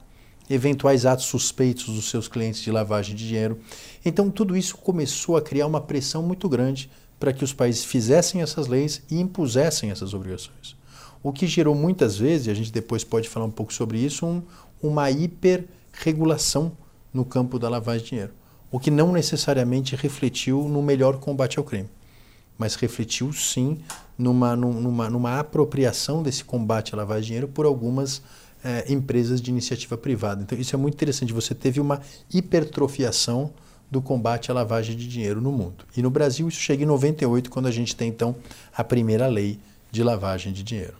eventuais 0.51 1.05
atos 1.05 1.27
suspeitos 1.27 1.87
dos 1.87 2.09
seus 2.09 2.29
clientes 2.29 2.63
de 2.63 2.71
lavagem 2.71 3.15
de 3.15 3.27
dinheiro. 3.27 3.59
Então, 4.05 4.31
tudo 4.31 4.57
isso 4.57 4.77
começou 4.77 5.37
a 5.37 5.43
criar 5.43 5.67
uma 5.67 5.81
pressão 5.81 6.23
muito 6.23 6.49
grande 6.49 6.91
para 7.19 7.33
que 7.33 7.45
os 7.45 7.53
países 7.53 7.85
fizessem 7.85 8.43
essas 8.43 8.67
leis 8.67 9.03
e 9.11 9.21
impusessem 9.21 9.91
essas 9.91 10.15
obrigações. 10.15 10.77
O 11.23 11.33
que 11.33 11.47
gerou 11.47 11.75
muitas 11.75 12.17
vezes, 12.17 12.47
e 12.47 12.51
a 12.51 12.55
gente 12.55 12.73
depois 12.73 13.03
pode 13.03 13.29
falar 13.29 13.47
um 13.47 13.51
pouco 13.51 13.73
sobre 13.73 13.99
isso, 13.99 14.25
um, 14.25 14.43
uma 14.81 15.11
hiperregulação 15.11 16.73
no 17.13 17.25
campo 17.25 17.59
da 17.59 17.69
lavagem 17.69 18.05
de 18.05 18.11
dinheiro, 18.11 18.33
o 18.71 18.79
que 18.79 18.91
não 18.91 19.13
necessariamente 19.13 19.97
refletiu 19.97 20.69
no 20.69 20.83
melhor 20.83 21.19
combate 21.19 21.59
ao 21.59 21.65
crime, 21.65 21.89
mas 22.57 22.75
refletiu 22.77 23.33
sim 23.33 23.79
numa, 24.17 24.55
numa, 24.55 25.11
numa 25.11 25.41
apropriação 25.41 26.23
desse 26.23 26.45
combate 26.45 26.95
à 26.95 26.99
lavagem 26.99 27.23
de 27.23 27.27
dinheiro 27.29 27.49
por 27.49 27.67
algumas 27.67 28.23
é, 28.65 28.93
empresas 28.93 29.41
de 29.41 29.51
iniciativa 29.51 29.97
privada. 29.97 30.43
Então, 30.43 30.59
isso 30.59 30.75
é 30.75 30.79
muito 30.79 30.95
interessante. 30.95 31.33
Você 31.33 31.55
teve 31.55 31.81
uma 31.81 32.01
hipertrofiação 32.33 33.51
do 33.91 34.03
combate 34.03 34.51
à 34.51 34.55
lavagem 34.55 34.97
de 34.97 35.09
dinheiro 35.09 35.41
no 35.41 35.51
mundo. 35.51 35.85
E 35.97 36.03
no 36.03 36.11
Brasil, 36.11 36.49
isso 36.49 36.61
chega 36.61 36.83
em 36.83 36.87
98, 36.87 37.51
quando 37.51 37.67
a 37.67 37.71
gente 37.71 37.97
tem, 37.97 38.09
então, 38.09 38.37
a 38.77 38.85
primeira 38.85 39.27
lei 39.27 39.59
de 39.91 40.03
lavagem 40.03 40.53
de 40.53 40.63
dinheiro. 40.63 40.95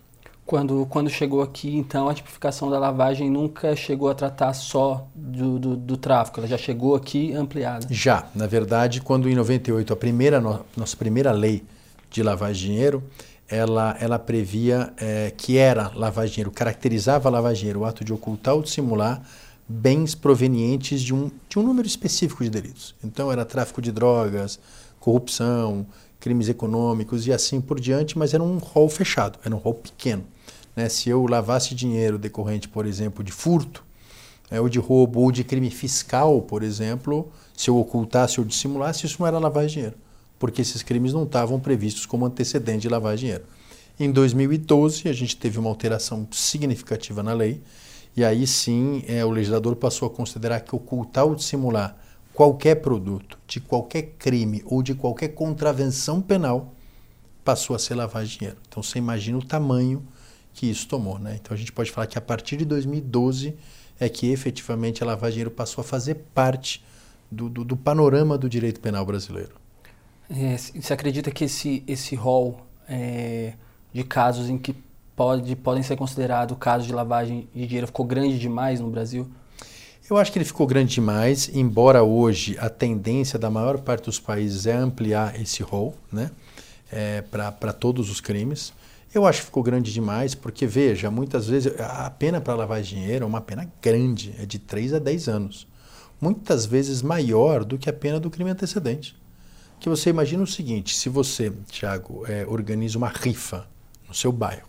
Quando, 0.47 0.87
quando 0.89 1.11
chegou 1.11 1.43
aqui, 1.43 1.77
então, 1.77 2.09
a 2.09 2.15
tipificação 2.15 2.71
da 2.71 2.79
lavagem 2.79 3.29
nunca 3.29 3.77
chegou 3.77 4.09
a 4.09 4.15
tratar 4.15 4.55
só 4.55 5.07
do, 5.15 5.59
do, 5.59 5.77
do 5.77 5.97
tráfico, 5.99 6.41
ela 6.41 6.49
já 6.49 6.57
chegou 6.57 6.95
aqui 6.95 7.35
ampliada? 7.35 7.87
Já. 7.91 8.27
Na 8.35 8.47
verdade, 8.47 9.03
quando 9.03 9.29
em 9.29 9.35
98, 9.35 9.93
a 9.93 9.97
primeira, 9.97 10.41
nossa 10.41 10.97
primeira 10.97 11.33
lei 11.33 11.63
de 12.11 12.23
lavagem 12.23 12.55
de 12.55 12.67
dinheiro, 12.69 13.03
ela, 13.49 13.97
ela 13.99 14.19
previa 14.19 14.93
é, 14.99 15.33
que 15.37 15.57
era 15.57 15.91
lavagem 15.95 16.35
dinheiro, 16.35 16.51
caracterizava 16.51 17.31
lavagem 17.31 17.61
dinheiro 17.61 17.81
o 17.81 17.85
ato 17.85 18.05
de 18.05 18.13
ocultar 18.13 18.55
ou 18.55 18.63
dissimular 18.63 19.23
bens 19.67 20.15
provenientes 20.15 21.01
de 21.01 21.15
um, 21.15 21.31
de 21.49 21.59
um 21.59 21.63
número 21.63 21.87
específico 21.87 22.45
de 22.45 22.51
delitos. 22.51 22.95
Então, 23.03 23.33
era 23.33 23.45
tráfico 23.45 23.81
de 23.83 23.91
drogas, 23.91 24.59
corrupção, 25.01 25.87
crimes 26.21 26.49
econômicos 26.49 27.27
e 27.27 27.33
assim 27.33 27.61
por 27.61 27.81
diante, 27.81 28.19
mas 28.19 28.35
era 28.35 28.43
um 28.43 28.59
rol 28.59 28.89
fechado, 28.89 29.39
era 29.45 29.55
um 29.55 29.59
rol 29.59 29.75
pequeno. 29.75 30.25
Né? 30.75 30.89
Se 30.89 31.09
eu 31.09 31.27
lavasse 31.27 31.75
dinheiro 31.75 32.19
decorrente, 32.19 32.69
por 32.69 32.87
exemplo, 32.87 33.23
de 33.23 33.33
furto, 33.33 33.85
é, 34.51 34.61
ou 34.61 34.69
de 34.69 34.79
roubo, 34.79 35.21
ou 35.21 35.31
de 35.31 35.45
crime 35.45 35.71
fiscal, 35.71 36.41
por 36.41 36.63
exemplo, 36.63 37.31
se 37.55 37.69
eu 37.69 37.79
ocultasse 37.79 38.41
ou 38.41 38.47
dissimulasse, 38.47 39.05
isso 39.05 39.17
não 39.21 39.27
era 39.27 39.39
lavagem 39.39 39.69
de 39.69 39.75
dinheiro 39.75 40.08
porque 40.39 40.63
esses 40.63 40.83
crimes 40.83 41.13
não 41.13 41.25
estavam 41.25 41.59
previstos 41.59 42.07
como 42.07 42.25
antecedente 42.25 42.89
de 42.89 42.95
de 42.95 43.21
dinheiro. 43.21 43.45
Em 43.99 44.11
2012, 44.11 45.09
a 45.09 45.13
gente 45.13 45.37
teve 45.37 45.59
uma 45.59 45.69
alteração 45.69 46.27
significativa 46.31 47.23
na 47.23 47.33
lei, 47.33 47.61
e 48.17 48.25
aí 48.25 48.47
sim 48.47 49.03
é, 49.09 49.25
o 49.25 49.31
legislador 49.31 49.75
passou 49.77 50.07
a 50.07 50.11
considerar 50.11 50.61
que 50.61 50.75
ocultar 50.75 51.25
ou 51.25 51.35
dissimular 51.35 51.97
qualquer 52.33 52.77
produto 52.77 53.39
de 53.49 53.59
qualquer 53.61 54.15
crime 54.19 54.63
ou 54.65 54.83
de 54.83 54.95
qualquer 54.95 55.29
contravenção 55.29 56.23
penal 56.23 56.73
passou 57.45 57.75
a 57.75 57.79
ser 57.79 57.97
de 58.33 58.39
dinheiro. 58.39 58.59
Então 58.69 58.83
você 58.83 58.99
imagina 58.99 59.39
o 59.39 59.43
tamanho 59.43 60.07
que 60.55 60.67
isso 60.67 60.87
tomou. 60.87 61.19
Né? 61.19 61.39
Então 61.41 61.55
a 61.55 61.59
gente 61.59 61.73
pode 61.73 61.91
falar 61.91 62.07
que 62.07 62.19
a 62.19 62.21
partir 62.21 62.57
de 62.57 62.65
2012 62.65 63.57
é 63.99 64.09
que 64.09 64.31
efetivamente 64.31 65.03
a 65.03 65.07
lavagem 65.07 65.35
dinheiro 65.35 65.51
passou 65.51 65.83
a 65.83 65.85
fazer 65.85 66.15
parte 66.35 66.85
do, 67.31 67.49
do, 67.49 67.65
do 67.65 67.77
panorama 67.77 68.39
do 68.39 68.49
direito 68.49 68.81
penal 68.81 69.05
brasileiro. 69.05 69.53
É, 70.31 70.57
você 70.57 70.93
acredita 70.93 71.31
que 71.31 71.45
esse, 71.45 71.83
esse 71.87 72.15
rol 72.15 72.61
é, 72.89 73.55
de 73.93 74.05
casos 74.05 74.51
em 74.51 74.59
que 74.59 74.75
pode, 75.17 75.57
podem 75.57 75.83
ser 75.83 75.97
considerados 75.97 76.57
casos 76.59 76.87
de 76.87 76.93
lavagem 76.93 77.49
de 77.55 77.67
dinheiro 77.67 77.87
ficou 77.87 78.05
grande 78.05 78.39
demais 78.39 78.79
no 78.81 78.91
Brasil? 78.91 79.29
Eu 80.09 80.17
acho 80.17 80.33
que 80.33 80.39
ele 80.39 80.45
ficou 80.45 80.67
grande 80.67 80.95
demais, 80.95 81.51
embora 81.55 82.03
hoje 82.03 82.57
a 82.59 82.71
tendência 82.71 83.39
da 83.39 83.51
maior 83.51 83.79
parte 83.79 84.05
dos 84.05 84.19
países 84.19 84.67
é 84.67 84.75
ampliar 84.75 85.39
esse 85.41 85.63
rol 85.63 85.95
né, 86.11 86.31
é, 86.91 87.23
para 87.23 87.73
todos 87.73 88.11
os 88.11 88.21
crimes. 88.21 88.73
Eu 89.15 89.27
acho 89.27 89.41
que 89.41 89.47
ficou 89.47 89.63
grande 89.63 89.93
demais, 89.93 90.35
porque, 90.35 90.67
veja, 90.67 91.11
muitas 91.11 91.47
vezes 91.49 91.73
a 91.79 92.09
pena 92.11 92.41
para 92.41 92.55
lavar 92.55 92.81
dinheiro 92.81 93.25
é 93.25 93.27
uma 93.27 93.41
pena 93.41 93.71
grande, 93.83 94.35
é 94.39 94.47
de 94.47 94.59
3 94.59 94.95
a 94.95 94.99
10 94.99 95.29
anos. 95.29 95.67
Muitas 96.21 96.65
vezes 96.65 97.03
maior 97.03 97.65
do 97.65 97.79
que 97.79 97.89
a 97.89 97.93
pena 97.93 98.21
do 98.21 98.31
crime 98.31 98.51
antecedente 98.51 99.15
que 99.79 99.89
você 99.89 100.11
imagina 100.11 100.43
o 100.43 100.47
seguinte: 100.47 100.95
se 100.95 101.09
você, 101.09 101.53
Tiago, 101.71 102.25
é, 102.27 102.47
organiza 102.47 102.99
uma 102.99 103.09
rifa 103.09 103.69
no 104.07 104.15
seu 104.15 104.33
bairro 104.33 104.69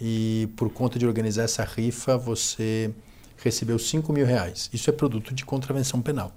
e 0.00 0.48
por 0.56 0.70
conta 0.70 0.98
de 0.98 1.06
organizar 1.06 1.44
essa 1.44 1.64
rifa 1.64 2.16
você 2.16 2.92
recebeu 3.36 3.78
5 3.78 4.12
mil 4.12 4.26
reais, 4.26 4.68
isso 4.72 4.90
é 4.90 4.92
produto 4.92 5.34
de 5.34 5.44
contravenção 5.44 6.00
penal. 6.00 6.32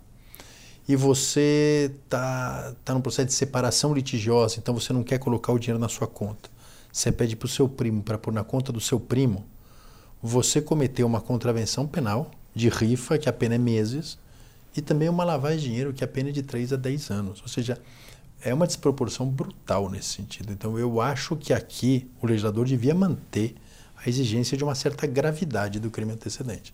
E 0.88 0.96
você 0.96 1.92
está 2.06 2.76
tá 2.84 2.94
num 2.94 3.02
processo 3.02 3.28
de 3.28 3.34
separação 3.34 3.94
litigiosa, 3.94 4.58
então 4.60 4.74
você 4.74 4.94
não 4.94 5.04
quer 5.04 5.18
colocar 5.18 5.52
o 5.52 5.58
dinheiro 5.58 5.80
na 5.80 5.90
sua 5.90 6.06
conta. 6.06 6.50
Você 6.92 7.12
pede 7.12 7.36
para 7.36 7.48
o 7.48 7.50
seu 7.50 7.68
primo 7.68 8.04
para 8.04 8.20
pôr 8.20 8.32
na 8.32 8.44
conta 8.44 8.72
do 8.72 8.80
seu 8.80 9.00
primo. 9.00 9.46
Você 10.22 10.62
cometeu 10.62 11.08
uma 11.08 11.20
contravenção 11.20 11.88
penal 11.88 12.30
de 12.54 12.70
rifa, 12.70 13.18
que 13.18 13.28
a 13.28 13.34
pena 13.34 13.56
é 13.56 13.58
meses, 13.58 14.18
e 14.76 14.82
também 14.82 15.08
uma 15.08 15.24
lavagem 15.24 15.60
de 15.60 15.66
dinheiro 15.66 15.94
que 15.94 16.04
é 16.04 16.08
pena 16.08 16.32
de 16.32 16.44
3 16.44 16.74
a 16.74 16.76
10 16.76 17.10
anos. 17.10 17.42
Ou 17.42 17.48
seja, 17.48 17.80
é 18.42 18.54
uma 18.54 18.68
desproporção 18.68 19.28
brutal 19.28 19.90
nesse 19.90 20.10
sentido. 20.10 20.52
Então, 20.52 20.78
eu 20.78 21.00
acho 21.00 21.36
que 21.36 21.54
aqui 21.54 22.10
o 22.22 22.28
legislador 22.28 22.66
devia 22.66 22.94
manter 22.94 23.56
a 23.96 24.10
exigência 24.10 24.58
de 24.58 24.64
uma 24.64 24.76
certa 24.76 25.08
gravidade 25.08 25.80
do 25.80 25.90
crime 25.90 26.12
antecedente. 26.12 26.74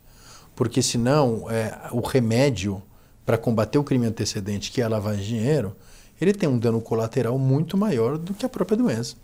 Porque, 0.56 0.82
senão, 0.82 1.50
é, 1.50 1.90
o 1.92 2.02
remédio 2.02 2.82
para 3.26 3.38
combater 3.38 3.78
o 3.78 3.84
crime 3.84 4.08
antecedente, 4.08 4.72
que 4.72 4.82
é 4.82 4.84
a 4.84 4.90
lavagem 4.90 5.22
de 5.22 5.30
dinheiro, 5.30 5.76
ele 6.20 6.34
tem 6.34 6.50
um 6.50 6.58
dano 6.58 6.82
colateral 6.82 7.38
muito 7.38 7.78
maior 7.78 8.18
do 8.18 8.34
que 8.34 8.46
a 8.46 8.50
própria 8.50 8.78
doença. 8.78 9.16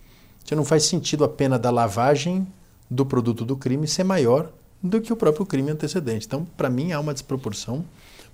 Então, 0.43 0.55
não 0.55 0.63
faz 0.63 0.83
sentido 0.83 1.23
a 1.23 1.29
pena 1.29 1.57
da 1.57 1.71
lavagem 1.71 2.47
do 2.89 3.05
produto 3.05 3.43
do 3.43 3.57
crime 3.57 3.87
ser 3.87 4.03
maior 4.03 4.51
do 4.81 5.01
que 5.01 5.11
o 5.11 5.15
próprio 5.15 5.45
crime 5.45 5.71
antecedente. 5.71 6.25
Então, 6.27 6.45
para 6.55 6.69
mim, 6.69 6.91
há 6.91 6.99
uma 6.99 7.13
desproporção 7.13 7.83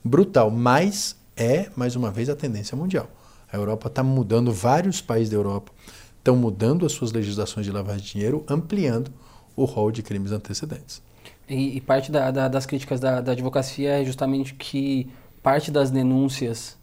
brutal, 0.04 0.52
mas 0.52 1.16
é, 1.36 1.70
mais 1.76 1.96
uma 1.96 2.12
vez, 2.12 2.30
a 2.30 2.36
tendência 2.36 2.76
mundial. 2.76 3.10
A 3.52 3.58
Europa 3.58 3.88
está 3.88 4.04
mudando, 4.04 4.52
vários 4.52 5.02
países 5.02 5.30
da 5.30 5.36
Europa 5.36 5.72
estão 6.18 6.36
mudando 6.36 6.86
as 6.86 6.94
suas 6.94 7.12
legislações 7.12 7.66
de 7.66 7.72
lavagem 7.72 8.02
de 8.02 8.12
dinheiro, 8.14 8.44
ampliando 8.48 9.12
o 9.56 9.66
rol 9.66 9.92
de 9.92 10.02
crimes 10.02 10.32
antecedentes. 10.32 11.02
E, 11.48 11.78
e 11.78 11.82
parte 11.82 12.12
da, 12.12 12.32
da, 12.32 12.48
das 12.48 12.66
críticas 12.66 13.00
da, 13.00 13.20
da, 13.20 13.34
advocacia 13.34 14.02
é 14.02 14.06
justamente 14.06 14.54
que 14.54 15.10
parte 15.42 15.70
das 15.70 15.92
denúncias 15.92 16.78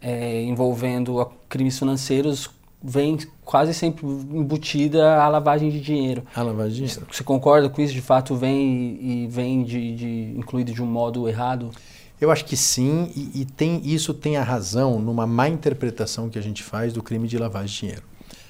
é, 0.00 0.42
envolvendo 0.42 1.30
crimes 1.48 1.78
financeiros 1.78 2.48
vem 2.80 3.18
quase 3.44 3.74
sempre 3.74 4.06
embutida 4.06 5.16
a 5.22 5.28
lavagem 5.28 5.70
de 5.70 5.80
dinheiro. 5.80 6.22
A 6.34 6.42
lavagem 6.42 6.70
de 6.70 6.76
dinheiro. 6.76 7.06
Você 7.10 7.24
concorda 7.24 7.68
com 7.68 7.80
isso? 7.80 7.94
De 7.94 8.02
fato, 8.02 8.36
vem 8.36 8.98
e, 9.00 9.26
vem 9.26 9.64
de, 9.64 9.96
de, 9.96 10.34
incluído 10.36 10.72
de 10.72 10.82
um 10.82 10.86
modo 10.86 11.28
errado? 11.28 11.70
Eu 12.24 12.30
acho 12.30 12.46
que 12.46 12.56
sim, 12.56 13.12
e, 13.14 13.42
e, 13.42 13.44
tem, 13.44 13.82
isso 13.84 14.14
tem 14.14 14.38
a 14.38 14.42
razão 14.42 14.98
numa 14.98 15.26
má 15.26 15.46
interpretação 15.46 16.30
que 16.30 16.38
a 16.38 16.42
gente 16.42 16.62
faz 16.62 16.90
do 16.90 17.02
crime 17.02 17.28
de 17.28 17.36
lavagem 17.36 17.74
de 17.74 17.80
dinheiro. 17.80 18.02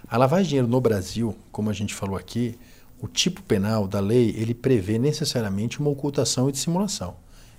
A 0.07 0.17
lavagem 0.17 0.45
de 0.45 0.49
dinheiro 0.51 0.69
no 0.69 0.81
Brasil, 0.81 1.35
como 1.51 1.71
a 1.71 1.73
gente 1.73 1.93
falou 1.93 2.17
aqui, 2.17 2.57
o 3.03 3.09
tipo 3.09 3.43
penal 3.43 3.89
da 3.89 3.99
lei, 3.99 4.33
ele 4.39 4.55
prevê 4.55 4.97
necessariamente 4.97 5.81
uma 5.81 5.91
ocultação 5.91 6.49
e 6.49 6.53
dissimulação. 6.53 7.17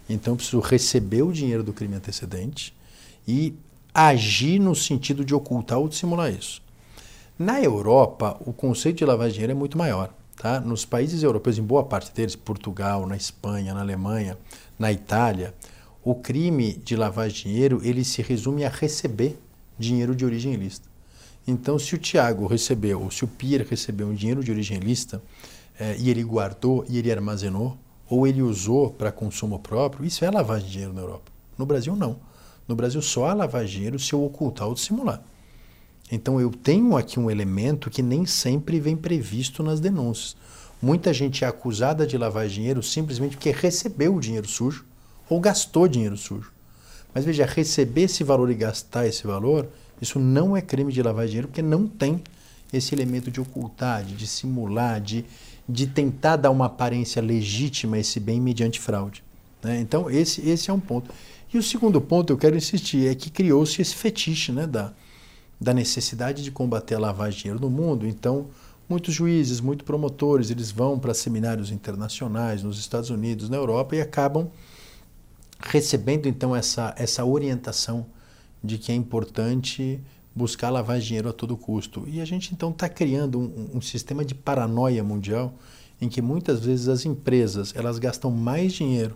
Então 0.10 0.32
eu 0.32 0.38
preciso 0.38 0.62
receber 0.62 1.22
o 1.22 1.34
dinheiro 1.34 1.62
do 1.62 1.74
crime 1.74 1.96
antecedente 1.96 2.74
e 3.28 3.54
agir 3.94 4.58
no 4.58 4.74
sentido 4.74 5.26
de 5.26 5.36
ocultar 5.36 5.80
ou 5.80 5.90
dissimular 5.90 6.32
isso. 6.32 6.62
Na 7.38 7.62
Europa, 7.62 8.38
o 8.40 8.54
conceito 8.54 9.00
de 9.00 9.06
lavagem 9.06 9.32
de 9.32 9.36
dinheiro 9.40 9.52
é 9.52 9.56
muito 9.56 9.78
maior. 9.78 10.14
Tá? 10.38 10.62
Nos 10.62 10.86
países 10.86 11.24
europeus, 11.24 11.58
em 11.58 11.64
boa 11.64 11.84
parte 11.84 12.14
deles, 12.14 12.38
Portugal, 12.38 13.06
na 13.06 13.18
Espanha, 13.18 13.74
na 13.74 13.82
Alemanha, 13.82 14.38
na 14.80 14.94
Itália, 14.94 15.54
o 16.06 16.14
crime 16.14 16.74
de 16.86 16.96
lavar 16.96 17.30
dinheiro 17.30 17.82
ele 17.84 18.06
se 18.06 18.22
resume 18.22 18.64
a 18.64 18.70
receber 18.70 19.40
dinheiro 19.78 20.16
de 20.16 20.24
origem 20.24 20.54
ilícita. 20.54 20.88
Então, 21.48 21.80
se 21.80 21.96
o 21.96 21.98
Tiago 21.98 22.46
recebeu, 22.46 23.02
ou 23.02 23.10
se 23.10 23.26
o 23.26 23.28
Pierre 23.28 23.66
recebeu 23.68 24.08
um 24.08 24.14
dinheiro 24.14 24.44
de 24.44 24.52
origem 24.52 24.78
ilícita 24.78 25.20
eh, 25.80 25.98
e 26.00 26.12
ele 26.12 26.24
guardou 26.24 26.86
e 26.88 27.00
ele 27.00 27.12
armazenou, 27.12 27.76
ou 28.08 28.28
ele 28.28 28.44
usou 28.44 28.92
para 28.92 29.12
consumo 29.12 29.58
próprio, 29.58 30.06
isso 30.06 30.24
é 30.24 30.30
lavagem 30.30 30.68
de 30.68 30.74
dinheiro 30.74 30.94
na 30.94 31.02
Europa. 31.02 31.32
No 31.58 31.66
Brasil, 31.66 31.96
não. 31.96 32.18
No 32.68 32.76
Brasil, 32.76 33.02
só 33.02 33.26
há 33.28 33.48
de 33.64 33.72
dinheiro 33.72 33.98
se 33.98 34.14
eu 34.14 34.24
ocultar 34.24 34.68
ou 34.68 34.76
dissimular. 34.76 35.24
Então, 36.12 36.40
eu 36.40 36.52
tenho 36.52 36.96
aqui 36.96 37.20
um 37.20 37.32
elemento 37.32 37.90
que 37.90 38.04
nem 38.04 38.28
sempre 38.28 38.80
vem 38.80 38.96
previsto 38.96 39.64
nas 39.64 39.80
denúncias. 39.80 40.38
Muita 40.80 41.12
gente 41.12 41.44
é 41.44 41.48
acusada 41.48 42.06
de 42.06 42.16
lavar 42.16 42.48
dinheiro 42.48 42.84
simplesmente 42.84 43.38
porque 43.38 43.50
recebeu 43.50 44.16
o 44.16 44.20
dinheiro 44.20 44.48
sujo 44.48 44.86
ou 45.30 45.40
gastou 45.40 45.88
dinheiro 45.88 46.18
sujo. 46.18 46.52
Mas 47.14 47.24
veja, 47.24 47.46
receber 47.46 48.04
esse 48.04 48.24
valor 48.24 48.52
e 48.52 48.56
gastar 48.56 49.08
esse 49.08 49.26
valor, 49.26 49.68
isso 50.02 50.20
não 50.20 50.56
é 50.56 50.62
crime 50.62 50.92
de 50.92 51.02
lavar 51.02 51.26
dinheiro 51.26 51.48
porque 51.48 51.62
não 51.62 51.88
tem 51.88 52.22
esse 52.74 52.94
elemento 52.94 53.32
de 53.32 53.40
ocultar, 53.40 54.04
de 54.04 54.16
dissimular, 54.16 55.00
de, 55.00 55.24
de 55.68 55.88
tentar 55.88 56.36
dar 56.36 56.52
uma 56.52 56.66
aparência 56.66 57.22
legítima 57.22 57.96
a 57.96 58.00
esse 58.00 58.20
bem 58.20 58.42
mediante 58.42 58.80
fraude. 58.80 59.24
Né? 59.64 59.80
Então, 59.80 60.10
esse, 60.10 60.48
esse 60.48 60.70
é 60.70 60.74
um 60.74 60.80
ponto. 60.80 61.10
E 61.54 61.58
o 61.58 61.64
segundo 61.64 62.02
ponto, 62.02 62.34
eu 62.34 62.38
quero 62.38 62.58
insistir, 62.58 63.08
é 63.08 63.16
que 63.16 63.30
criou-se 63.30 63.82
esse 63.82 63.96
fetiche 63.96 64.52
né, 64.52 64.68
da, 64.68 64.92
da 65.60 65.74
necessidade 65.74 66.44
de 66.44 66.52
combater 66.52 66.96
a 66.96 67.00
lavagem 67.00 67.38
de 67.38 67.44
dinheiro 67.44 67.62
no 67.62 67.70
mundo. 67.70 68.06
Então, 68.06 68.48
muitos 68.90 69.14
juízes, 69.14 69.62
muitos 69.62 69.86
promotores, 69.86 70.50
eles 70.50 70.70
vão 70.70 71.00
para 71.00 71.14
seminários 71.14 71.72
internacionais 71.72 72.62
nos 72.62 72.78
Estados 72.78 73.10
Unidos, 73.10 73.50
na 73.50 73.56
Europa 73.56 73.96
e 73.96 74.02
acabam 74.02 74.50
recebendo 75.60 76.28
então 76.28 76.56
essa, 76.56 76.94
essa 76.98 77.24
orientação 77.26 78.06
de 78.64 78.78
que 78.78 78.92
é 78.92 78.96
importante 78.96 80.00
buscar 80.36 80.70
lavar 80.70 81.00
dinheiro 81.00 81.30
a 81.30 81.34
todo 81.34 81.56
custo. 81.56 82.04
E 82.08 82.20
a 82.20 82.26
gente 82.26 82.54
então 82.54 82.72
está 82.72 82.90
criando 82.90 83.40
um, 83.40 83.78
um, 83.78 83.82
sistema 83.82 84.26
de 84.26 84.36
paranoia 84.36 85.04
mundial 85.04 85.54
em 86.02 86.10
que 86.10 86.22
muitas 86.22 86.60
vezes 86.60 86.90
as 86.90 87.06
empresas 87.06 87.74
elas 87.76 87.98
gastam 87.98 88.30
mais 88.30 88.74
dinheiro 88.74 89.16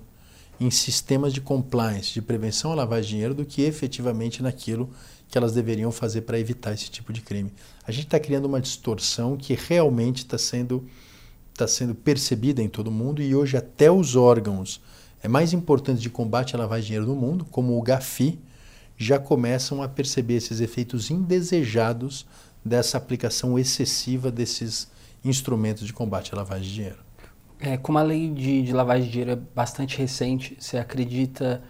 em 0.59 0.71
sistemas 0.71 1.33
de 1.33 1.41
compliance, 1.41 2.13
de 2.13 2.21
prevenção 2.21 2.71
à 2.71 2.75
lavagem 2.75 3.03
de 3.03 3.09
dinheiro, 3.09 3.33
do 3.33 3.45
que 3.45 3.61
efetivamente 3.61 4.41
naquilo 4.43 4.89
que 5.29 5.37
elas 5.37 5.53
deveriam 5.53 5.91
fazer 5.91 6.21
para 6.21 6.39
evitar 6.39 6.73
esse 6.73 6.89
tipo 6.89 7.13
de 7.13 7.21
crime. 7.21 7.51
A 7.85 7.91
gente 7.91 8.05
está 8.05 8.19
criando 8.19 8.45
uma 8.45 8.59
distorção 8.59 9.37
que 9.37 9.53
realmente 9.53 10.19
está 10.19 10.37
sendo, 10.37 10.85
tá 11.53 11.67
sendo 11.67 11.93
percebida 11.93 12.61
em 12.61 12.67
todo 12.67 12.91
mundo 12.91 13.21
e 13.21 13.35
hoje 13.35 13.55
até 13.55 13.91
os 13.91 14.15
órgãos 14.15 14.81
mais 15.27 15.53
importantes 15.53 16.01
de 16.01 16.09
combate 16.09 16.55
à 16.55 16.59
lavagem 16.59 16.81
de 16.81 16.87
dinheiro 16.87 17.07
no 17.07 17.15
mundo, 17.15 17.45
como 17.45 17.77
o 17.77 17.81
GAFI, 17.81 18.39
já 18.97 19.17
começam 19.17 19.81
a 19.81 19.87
perceber 19.87 20.35
esses 20.35 20.59
efeitos 20.59 21.09
indesejados 21.09 22.25
dessa 22.63 22.97
aplicação 22.97 23.57
excessiva 23.57 24.31
desses 24.31 24.89
instrumentos 25.23 25.85
de 25.85 25.93
combate 25.93 26.33
à 26.33 26.37
lavagem 26.37 26.67
de 26.67 26.73
dinheiro. 26.73 26.99
É, 27.59 27.77
como 27.77 27.97
a 27.97 28.03
lei 28.03 28.29
de, 28.29 28.63
de 28.63 28.73
lavagem 28.73 29.05
de 29.05 29.11
dinheiro 29.11 29.31
é 29.31 29.35
bastante 29.55 29.97
recente, 29.97 30.57
você 30.59 30.77
acredita 30.77 31.61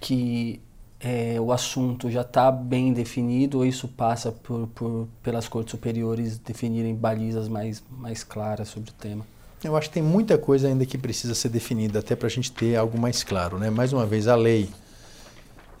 que 0.00 0.60
é, 1.00 1.40
o 1.40 1.52
assunto 1.52 2.10
já 2.10 2.22
está 2.22 2.50
bem 2.50 2.92
definido 2.92 3.58
ou 3.58 3.66
isso 3.66 3.86
passa 3.86 4.32
por, 4.32 4.66
por, 4.68 5.08
pelas 5.22 5.48
cortes 5.48 5.70
superiores 5.70 6.38
definirem 6.38 6.94
balizas 6.94 7.48
mais, 7.48 7.82
mais 7.90 8.24
claras 8.24 8.68
sobre 8.68 8.90
o 8.90 8.92
tema? 8.92 9.24
Eu 9.62 9.76
acho 9.76 9.88
que 9.88 9.94
tem 9.94 10.02
muita 10.02 10.38
coisa 10.38 10.68
ainda 10.68 10.86
que 10.86 10.96
precisa 10.96 11.34
ser 11.34 11.48
definida, 11.48 11.98
até 11.98 12.14
para 12.14 12.26
a 12.26 12.30
gente 12.30 12.52
ter 12.52 12.76
algo 12.76 12.98
mais 12.98 13.24
claro. 13.24 13.58
Né? 13.58 13.70
Mais 13.70 13.92
uma 13.92 14.06
vez, 14.06 14.28
a 14.28 14.36
lei 14.36 14.70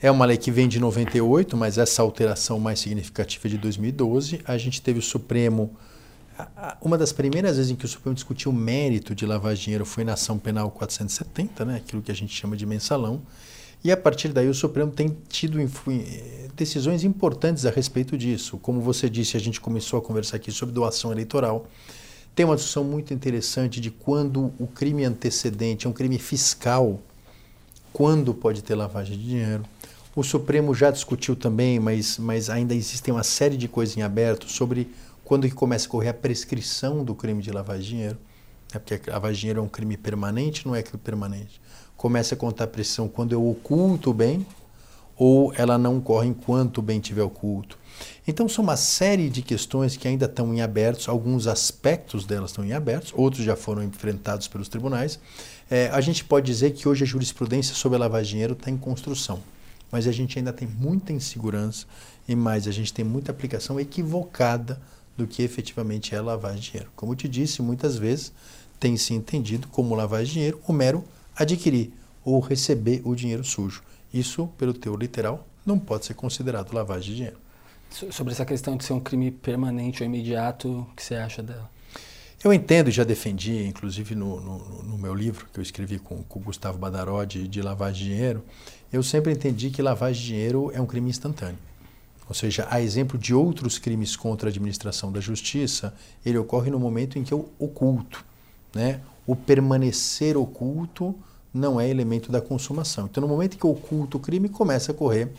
é 0.00 0.10
uma 0.10 0.24
lei 0.24 0.36
que 0.36 0.50
vem 0.50 0.68
de 0.68 0.80
98, 0.80 1.56
mas 1.56 1.78
essa 1.78 2.02
alteração 2.02 2.58
mais 2.58 2.80
significativa 2.80 3.46
é 3.46 3.50
de 3.50 3.58
2012. 3.58 4.40
A 4.44 4.58
gente 4.58 4.82
teve 4.82 4.98
o 4.98 5.02
Supremo 5.02 5.76
uma 6.80 6.96
das 6.96 7.12
primeiras 7.12 7.56
vezes 7.56 7.70
em 7.70 7.74
que 7.74 7.84
o 7.84 7.88
Supremo 7.88 8.14
discutiu 8.14 8.52
o 8.52 8.54
mérito 8.54 9.14
de 9.14 9.26
lavar 9.26 9.54
dinheiro 9.54 9.84
foi 9.84 10.04
na 10.04 10.12
ação 10.12 10.38
penal 10.38 10.70
470, 10.70 11.64
né, 11.64 11.76
aquilo 11.76 12.00
que 12.00 12.12
a 12.12 12.14
gente 12.14 12.32
chama 12.34 12.56
de 12.56 12.64
mensalão. 12.64 13.22
E 13.82 13.90
a 13.92 13.96
partir 13.96 14.28
daí 14.28 14.48
o 14.48 14.54
Supremo 14.54 14.90
tem 14.90 15.16
tido 15.28 15.58
decisões 16.56 17.04
importantes 17.04 17.64
a 17.64 17.70
respeito 17.70 18.16
disso. 18.16 18.58
Como 18.58 18.80
você 18.80 19.08
disse, 19.08 19.36
a 19.36 19.40
gente 19.40 19.60
começou 19.60 19.98
a 19.98 20.02
conversar 20.02 20.36
aqui 20.36 20.50
sobre 20.50 20.74
doação 20.74 21.12
eleitoral. 21.12 21.66
Tem 22.34 22.46
uma 22.46 22.54
discussão 22.54 22.84
muito 22.84 23.12
interessante 23.12 23.80
de 23.80 23.90
quando 23.90 24.52
o 24.58 24.66
crime 24.66 25.04
antecedente 25.04 25.86
é 25.86 25.90
um 25.90 25.92
crime 25.92 26.18
fiscal, 26.18 27.00
quando 27.92 28.32
pode 28.32 28.62
ter 28.62 28.74
lavagem 28.74 29.18
de 29.18 29.24
dinheiro. 29.24 29.64
O 30.14 30.22
Supremo 30.22 30.74
já 30.74 30.90
discutiu 30.90 31.34
também, 31.34 31.78
mas, 31.78 32.18
mas 32.18 32.48
ainda 32.50 32.74
existem 32.74 33.12
uma 33.12 33.22
série 33.22 33.56
de 33.56 33.68
coisas 33.68 33.96
em 33.96 34.02
aberto 34.02 34.48
sobre 34.48 34.90
quando 35.24 35.48
que 35.48 35.54
começa 35.54 35.86
a 35.86 35.90
correr 35.90 36.08
a 36.08 36.14
prescrição 36.14 37.04
do 37.04 37.14
crime 37.14 37.42
de 37.42 37.50
lavagem 37.50 37.82
de 37.82 37.88
dinheiro? 37.88 38.18
É 38.72 38.78
porque 38.78 39.10
lavagem 39.10 39.34
de 39.34 39.40
dinheiro 39.40 39.60
é 39.60 39.62
um 39.62 39.68
crime 39.68 39.96
permanente, 39.96 40.66
não 40.66 40.74
é 40.74 40.82
crime 40.82 41.02
permanente. 41.02 41.60
Começa 41.96 42.34
a 42.34 42.38
contar 42.38 42.64
a 42.64 42.66
prescrição 42.66 43.08
quando 43.08 43.32
eu 43.32 43.48
oculto 43.48 44.10
o 44.10 44.14
bem 44.14 44.46
ou 45.18 45.52
ela 45.56 45.76
não 45.76 46.00
corre 46.00 46.28
enquanto 46.28 46.78
o 46.78 46.82
bem 46.82 46.98
estiver 46.98 47.22
oculto. 47.22 47.76
Então 48.26 48.48
são 48.48 48.62
uma 48.62 48.76
série 48.76 49.28
de 49.28 49.42
questões 49.42 49.96
que 49.96 50.06
ainda 50.06 50.26
estão 50.26 50.54
em 50.54 50.60
abertos, 50.60 51.08
alguns 51.08 51.46
aspectos 51.46 52.24
delas 52.24 52.50
estão 52.50 52.64
em 52.64 52.72
abertos, 52.72 53.12
outros 53.16 53.44
já 53.44 53.56
foram 53.56 53.82
enfrentados 53.82 54.46
pelos 54.46 54.68
tribunais. 54.68 55.18
É, 55.68 55.88
a 55.88 56.00
gente 56.00 56.24
pode 56.24 56.46
dizer 56.46 56.72
que 56.72 56.88
hoje 56.88 57.02
a 57.02 57.06
jurisprudência 57.06 57.74
sobre 57.74 57.96
a 57.96 58.00
lavagem 58.00 58.26
de 58.26 58.30
dinheiro 58.30 58.52
está 58.52 58.70
em 58.70 58.76
construção, 58.76 59.40
mas 59.90 60.06
a 60.06 60.12
gente 60.12 60.38
ainda 60.38 60.52
tem 60.52 60.68
muita 60.68 61.12
insegurança 61.12 61.86
e 62.28 62.36
mais, 62.36 62.68
a 62.68 62.72
gente 62.72 62.92
tem 62.92 63.04
muita 63.04 63.32
aplicação 63.32 63.80
equivocada 63.80 64.80
do 65.16 65.26
que 65.26 65.42
efetivamente 65.42 66.14
é 66.14 66.20
lavagem 66.20 66.60
de 66.60 66.70
dinheiro. 66.70 66.90
Como 66.94 67.12
eu 67.12 67.16
te 67.16 67.28
disse, 67.28 67.60
muitas 67.60 67.96
vezes 67.96 68.32
tem 68.78 68.96
se 68.96 69.12
entendido 69.12 69.66
como 69.68 69.94
lavagem 69.94 70.26
de 70.26 70.32
dinheiro 70.34 70.60
o 70.68 70.72
mero 70.72 71.02
adquirir 71.34 71.92
ou 72.24 72.38
receber 72.38 73.00
o 73.04 73.14
dinheiro 73.14 73.42
sujo. 73.42 73.82
Isso, 74.12 74.48
pelo 74.58 74.72
teu 74.72 74.96
literal, 74.96 75.46
não 75.64 75.78
pode 75.78 76.06
ser 76.06 76.14
considerado 76.14 76.72
lavagem 76.72 77.10
de 77.10 77.16
dinheiro. 77.16 77.38
Sobre 77.90 78.32
essa 78.32 78.44
questão 78.44 78.76
de 78.76 78.84
ser 78.84 78.92
um 78.92 79.00
crime 79.00 79.30
permanente 79.30 80.02
ou 80.02 80.06
imediato, 80.06 80.68
o 80.68 80.94
que 80.94 81.02
você 81.02 81.14
acha 81.14 81.42
dela? 81.42 81.70
Eu 82.42 82.52
entendo 82.52 82.88
e 82.88 82.92
já 82.92 83.02
defendi, 83.02 83.66
inclusive 83.66 84.14
no, 84.14 84.40
no, 84.40 84.82
no, 84.84 84.98
meu 84.98 85.12
livro 85.12 85.46
que 85.52 85.58
eu 85.58 85.62
escrevi 85.62 85.98
com, 85.98 86.22
com 86.22 86.38
o 86.38 86.42
Gustavo 86.42 86.78
Badaró 86.78 87.24
de, 87.24 87.48
de 87.48 87.60
lavagem 87.60 88.04
de 88.04 88.14
dinheiro, 88.14 88.44
eu 88.92 89.02
sempre 89.02 89.32
entendi 89.32 89.70
que 89.70 89.82
lavagem 89.82 90.22
de 90.22 90.28
dinheiro 90.28 90.70
é 90.72 90.80
um 90.80 90.86
crime 90.86 91.10
instantâneo. 91.10 91.58
Ou 92.28 92.34
seja, 92.34 92.66
a 92.70 92.80
exemplo 92.80 93.18
de 93.18 93.34
outros 93.34 93.78
crimes 93.78 94.14
contra 94.14 94.48
a 94.48 94.50
administração 94.50 95.10
da 95.10 95.18
justiça, 95.18 95.94
ele 96.24 96.38
ocorre 96.38 96.70
no 96.70 96.78
momento 96.78 97.18
em 97.18 97.24
que 97.24 97.32
eu 97.32 97.50
oculto. 97.58 98.24
Né? 98.74 99.00
O 99.26 99.34
permanecer 99.34 100.36
oculto 100.36 101.14
não 101.52 101.80
é 101.80 101.88
elemento 101.88 102.30
da 102.30 102.40
consumação. 102.40 103.06
Então, 103.06 103.20
no 103.20 103.28
momento 103.28 103.56
que 103.56 103.64
eu 103.64 103.70
oculto 103.70 104.18
o 104.18 104.20
crime, 104.20 104.48
começa 104.48 104.92
a 104.92 104.94
correr 104.94 105.32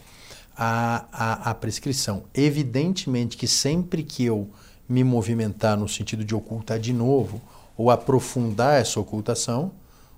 a, 0.58 1.06
a, 1.12 1.52
a 1.52 1.54
prescrição. 1.56 2.24
Evidentemente 2.34 3.38
que 3.38 3.48
sempre 3.48 4.04
que 4.04 4.26
eu 4.26 4.50
me 4.88 5.04
movimentar 5.04 5.78
no 5.78 5.88
sentido 5.88 6.26
de 6.26 6.34
ocultar 6.34 6.80
de 6.80 6.92
novo 6.92 7.42
ou 7.78 7.92
aprofundar 7.92 8.82
essa 8.82 9.00
ocultação, 9.00 9.72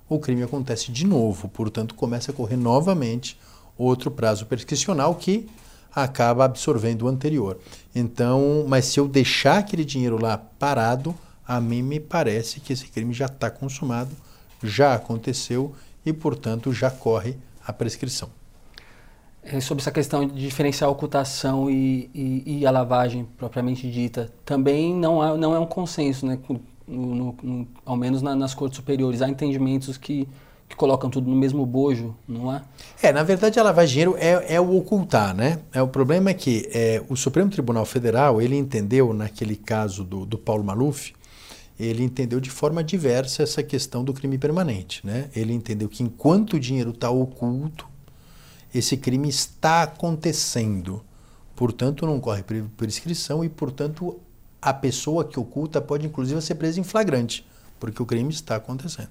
o 0.08 0.18
crime 0.18 0.44
acontece 0.44 0.92
de 0.92 1.06
novo. 1.06 1.48
Portanto, 1.50 1.94
começa 1.94 2.32
a 2.32 2.34
correr 2.34 2.58
novamente 2.58 3.38
outro 3.78 4.10
prazo 4.10 4.46
prescricional 4.46 5.16
que 5.16 5.48
acaba 5.94 6.46
absorvendo 6.46 7.04
o 7.04 7.08
anterior. 7.08 7.60
Então, 7.94 8.66
mas 8.68 8.86
se 8.86 9.00
eu 9.00 9.08
deixar 9.08 9.60
aquele 9.60 9.84
dinheiro 9.84 10.20
lá 10.20 10.38
parado, 10.38 11.14
a 11.46 11.60
mim 11.60 11.82
me 11.82 12.00
parece 12.00 12.60
que 12.60 12.72
esse 12.72 12.88
crime 12.88 13.14
já 13.14 13.26
está 13.26 13.50
consumado, 13.50 14.12
já 14.64 14.94
aconteceu 14.94 15.74
e, 16.06 16.12
portanto, 16.12 16.74
já 16.74 16.90
corre 16.90 17.36
a 17.66 17.72
prescrição. 17.72 18.30
É 19.44 19.60
sobre 19.60 19.82
essa 19.82 19.92
questão 19.92 20.28
de 20.28 20.40
diferenciar 20.40 20.88
a 20.88 20.92
ocultação 20.92 21.70
e, 21.70 22.10
e, 22.14 22.60
e, 22.60 22.66
a 22.66 22.72
lavagem 22.72 23.28
propriamente 23.38 23.90
dita, 23.90 24.32
também 24.46 24.94
não, 24.94 25.22
há, 25.22 25.36
não 25.36 25.56
é 25.56 25.60
um 25.60 25.66
consenso, 25.66 26.26
né? 26.26 26.38
No, 26.88 27.36
no, 27.42 27.68
ao 27.86 27.96
menos 27.96 28.22
na, 28.22 28.36
nas 28.36 28.54
cortes 28.54 28.76
superiores. 28.76 29.22
Há 29.22 29.30
entendimentos 29.30 29.98
que 29.98 30.28
que 30.72 30.76
colocam 30.76 31.10
tudo 31.10 31.30
no 31.30 31.36
mesmo 31.36 31.66
bojo, 31.66 32.16
não 32.28 32.54
é? 32.54 32.62
É, 33.04 33.12
na 33.12 33.24
verdade 33.24 33.60
a 33.60 33.64
lavagem 33.64 33.88
de 33.88 33.94
dinheiro 33.94 34.16
é, 34.18 34.56
é 34.56 34.62
o 34.62 34.78
ocultar, 34.78 35.36
né? 35.36 35.60
É, 35.74 35.82
o 35.82 35.88
problema 35.88 36.30
é 36.30 36.34
que 36.34 36.70
é, 36.74 37.04
o 37.10 37.16
Supremo 37.16 37.52
Tribunal 37.52 37.86
Federal, 37.86 38.42
ele 38.42 38.56
entendeu 38.56 39.14
naquele 39.14 39.56
caso 39.56 40.04
do, 40.04 40.26
do 40.26 40.38
Paulo 40.38 40.64
Maluf, 40.64 41.14
ele 41.80 42.04
entendeu 42.04 42.40
de 42.40 42.50
forma 42.50 42.84
diversa 42.84 43.44
essa 43.44 43.64
questão 43.64 44.04
do 44.04 44.14
crime 44.14 44.38
permanente, 44.38 45.06
né? 45.06 45.30
Ele 45.36 45.54
entendeu 45.54 45.90
que 45.90 46.04
enquanto 46.04 46.54
o 46.54 46.60
dinheiro 46.60 46.92
está 46.92 47.10
oculto, 47.10 47.88
esse 48.74 48.96
crime 48.98 49.28
está 49.28 49.84
acontecendo. 49.84 51.04
Portanto, 51.56 52.06
não 52.06 52.20
corre 52.20 52.44
prescrição 52.78 53.44
e, 53.44 53.50
portanto, 53.50 54.20
a 54.62 54.74
pessoa 54.74 55.26
que 55.26 55.40
oculta 55.40 55.82
pode 55.82 56.06
inclusive 56.06 56.42
ser 56.42 56.56
presa 56.56 56.80
em 56.80 56.84
flagrante, 56.84 57.46
porque 57.80 58.02
o 58.02 58.06
crime 58.06 58.32
está 58.32 58.56
acontecendo. 58.56 59.10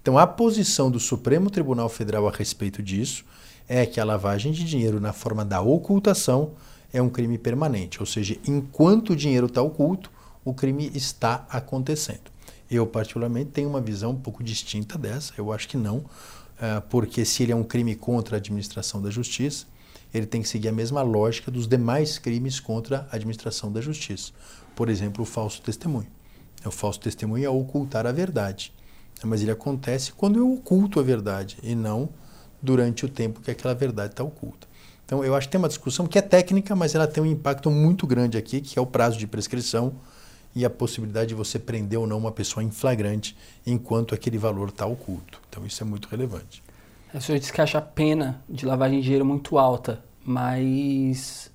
Então, 0.00 0.18
a 0.18 0.26
posição 0.26 0.90
do 0.90 1.00
Supremo 1.00 1.50
Tribunal 1.50 1.88
Federal 1.88 2.26
a 2.28 2.30
respeito 2.30 2.82
disso 2.82 3.24
é 3.68 3.84
que 3.84 4.00
a 4.00 4.04
lavagem 4.04 4.52
de 4.52 4.64
dinheiro 4.64 5.00
na 5.00 5.12
forma 5.12 5.44
da 5.44 5.60
ocultação 5.60 6.52
é 6.92 7.02
um 7.02 7.08
crime 7.08 7.36
permanente, 7.36 8.00
ou 8.00 8.06
seja, 8.06 8.38
enquanto 8.46 9.10
o 9.10 9.16
dinheiro 9.16 9.46
está 9.46 9.60
oculto, 9.60 10.10
o 10.46 10.54
crime 10.54 10.90
está 10.94 11.46
acontecendo. 11.50 12.30
Eu, 12.70 12.86
particularmente, 12.86 13.50
tenho 13.50 13.68
uma 13.68 13.80
visão 13.80 14.12
um 14.12 14.16
pouco 14.16 14.42
distinta 14.42 14.96
dessa, 14.96 15.34
eu 15.36 15.52
acho 15.52 15.68
que 15.68 15.76
não, 15.76 16.04
eh, 16.60 16.82
porque 16.88 17.24
se 17.24 17.42
ele 17.42 17.52
é 17.52 17.56
um 17.56 17.62
crime 17.62 17.94
contra 17.94 18.36
a 18.36 18.38
administração 18.38 19.02
da 19.02 19.10
justiça, 19.10 19.66
ele 20.14 20.26
tem 20.26 20.40
que 20.40 20.48
seguir 20.48 20.68
a 20.68 20.72
mesma 20.72 21.02
lógica 21.02 21.50
dos 21.50 21.68
demais 21.68 22.18
crimes 22.18 22.58
contra 22.58 23.06
a 23.10 23.16
administração 23.16 23.70
da 23.70 23.80
justiça. 23.80 24.32
Por 24.74 24.88
exemplo, 24.88 25.22
o 25.22 25.26
falso 25.26 25.60
testemunho. 25.60 26.08
O 26.64 26.70
falso 26.70 26.98
testemunho 26.98 27.44
é 27.44 27.48
ocultar 27.50 28.06
a 28.06 28.12
verdade 28.12 28.72
mas 29.24 29.42
ele 29.42 29.50
acontece 29.50 30.12
quando 30.12 30.38
eu 30.38 30.52
oculto 30.52 31.00
a 31.00 31.02
verdade 31.02 31.56
e 31.62 31.74
não 31.74 32.08
durante 32.60 33.04
o 33.04 33.08
tempo 33.08 33.40
que 33.40 33.50
aquela 33.50 33.74
verdade 33.74 34.12
está 34.12 34.24
oculta. 34.24 34.66
Então, 35.04 35.24
eu 35.24 35.34
acho 35.36 35.46
que 35.46 35.52
tem 35.52 35.58
uma 35.58 35.68
discussão 35.68 36.06
que 36.06 36.18
é 36.18 36.22
técnica, 36.22 36.74
mas 36.74 36.94
ela 36.94 37.06
tem 37.06 37.22
um 37.22 37.26
impacto 37.26 37.70
muito 37.70 38.06
grande 38.06 38.36
aqui, 38.36 38.60
que 38.60 38.76
é 38.76 38.82
o 38.82 38.86
prazo 38.86 39.16
de 39.16 39.26
prescrição, 39.26 39.94
e 40.56 40.64
a 40.64 40.70
possibilidade 40.70 41.28
de 41.28 41.34
você 41.34 41.58
prender 41.58 41.98
ou 41.98 42.06
não 42.06 42.16
uma 42.16 42.32
pessoa 42.32 42.64
em 42.64 42.70
flagrante 42.70 43.36
enquanto 43.66 44.14
aquele 44.14 44.38
valor 44.38 44.70
está 44.70 44.86
oculto. 44.86 45.38
Então 45.50 45.66
isso 45.66 45.82
é 45.82 45.86
muito 45.86 46.08
relevante. 46.08 46.64
O 47.12 47.20
senhor 47.20 47.38
disse 47.38 47.52
que 47.52 47.60
acha 47.60 47.76
a 47.76 47.82
pena 47.82 48.42
de 48.48 48.64
lavagem 48.64 48.98
de 48.98 49.04
dinheiro 49.04 49.24
muito 49.24 49.58
alta, 49.58 50.02
mas 50.24 51.52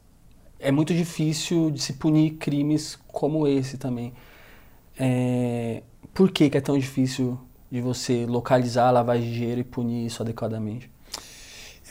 é 0.60 0.72
muito 0.72 0.94
difícil 0.94 1.72
de 1.72 1.82
se 1.82 1.94
punir 1.94 2.34
crimes 2.34 2.98
como 3.08 3.48
esse 3.48 3.76
também. 3.76 4.14
É... 5.00 5.82
Por 6.14 6.30
que, 6.30 6.52
que 6.52 6.58
é 6.58 6.62
tão 6.62 6.78
difícil 6.78 7.40
de 7.72 7.82
você 7.82 8.28
localizar 8.28 8.88
a 8.90 8.92
lavagem 8.92 9.30
de 9.30 9.34
dinheiro 9.34 9.62
e 9.62 9.64
punir 9.64 10.06
isso 10.06 10.22
adequadamente? 10.22 10.92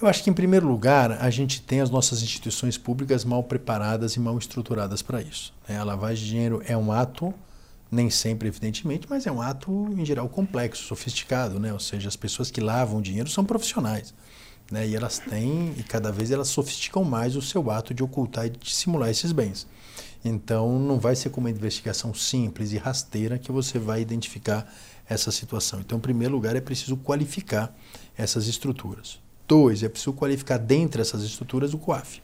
Eu 0.01 0.09
acho 0.09 0.25
que, 0.25 0.31
em 0.31 0.33
primeiro 0.33 0.67
lugar, 0.67 1.13
a 1.13 1.29
gente 1.29 1.61
tem 1.61 1.83
as 1.83 1.91
nossas 1.91 2.23
instituições 2.23 2.79
públicas 2.79 3.23
mal 3.23 3.45
preparadas 3.45 4.17
e 4.17 4.21
mal 4.21 4.39
estruturadas 4.39 5.03
para 5.03 5.21
isso. 5.21 5.53
Né? 5.69 5.77
A 5.77 5.85
lavagem 5.85 6.25
de 6.25 6.31
dinheiro 6.31 6.63
é 6.65 6.75
um 6.75 6.91
ato, 6.91 7.35
nem 7.93 8.09
sempre, 8.09 8.49
evidentemente, 8.49 9.07
mas 9.11 9.27
é 9.27 9.31
um 9.31 9.43
ato, 9.43 9.71
em 9.95 10.03
geral, 10.03 10.27
complexo, 10.27 10.85
sofisticado. 10.85 11.61
Né? 11.61 11.71
Ou 11.71 11.79
seja, 11.79 12.09
as 12.09 12.17
pessoas 12.17 12.51
que 12.51 12.63
lavam 12.63 13.03
dinheiro 13.03 13.29
são 13.29 13.45
profissionais. 13.45 14.15
Né? 14.73 14.89
E 14.89 14.97
elas 14.97 15.19
têm, 15.19 15.75
e 15.77 15.83
cada 15.83 16.11
vez 16.11 16.31
elas 16.31 16.49
sofisticam 16.49 17.05
mais 17.05 17.37
o 17.37 17.43
seu 17.43 17.71
ato 17.71 17.93
de 17.93 18.03
ocultar 18.03 18.47
e 18.47 18.51
dissimular 18.51 19.11
esses 19.11 19.33
bens. 19.33 19.67
Então, 20.25 20.79
não 20.79 20.99
vai 20.99 21.15
ser 21.15 21.29
com 21.29 21.43
uma 21.43 21.51
investigação 21.51 22.15
simples 22.15 22.73
e 22.73 22.79
rasteira 22.79 23.39
que 23.39 23.53
você 23.53 23.79
vai 23.79 24.01
identificar 24.01 24.67
essa 25.07 25.31
situação. 25.31 25.79
Então, 25.79 25.99
em 25.99 26.01
primeiro 26.01 26.33
lugar, 26.33 26.57
é 26.57 26.61
preciso 26.63 26.97
qualificar 26.97 27.77
essas 28.17 28.47
estruturas. 28.47 29.19
Dois, 29.51 29.83
é 29.83 29.89
preciso 29.89 30.13
qualificar 30.13 30.59
dentre 30.59 31.03
essas 31.03 31.25
estruturas 31.25 31.75
o 31.75 31.79
COAF. 31.79 32.23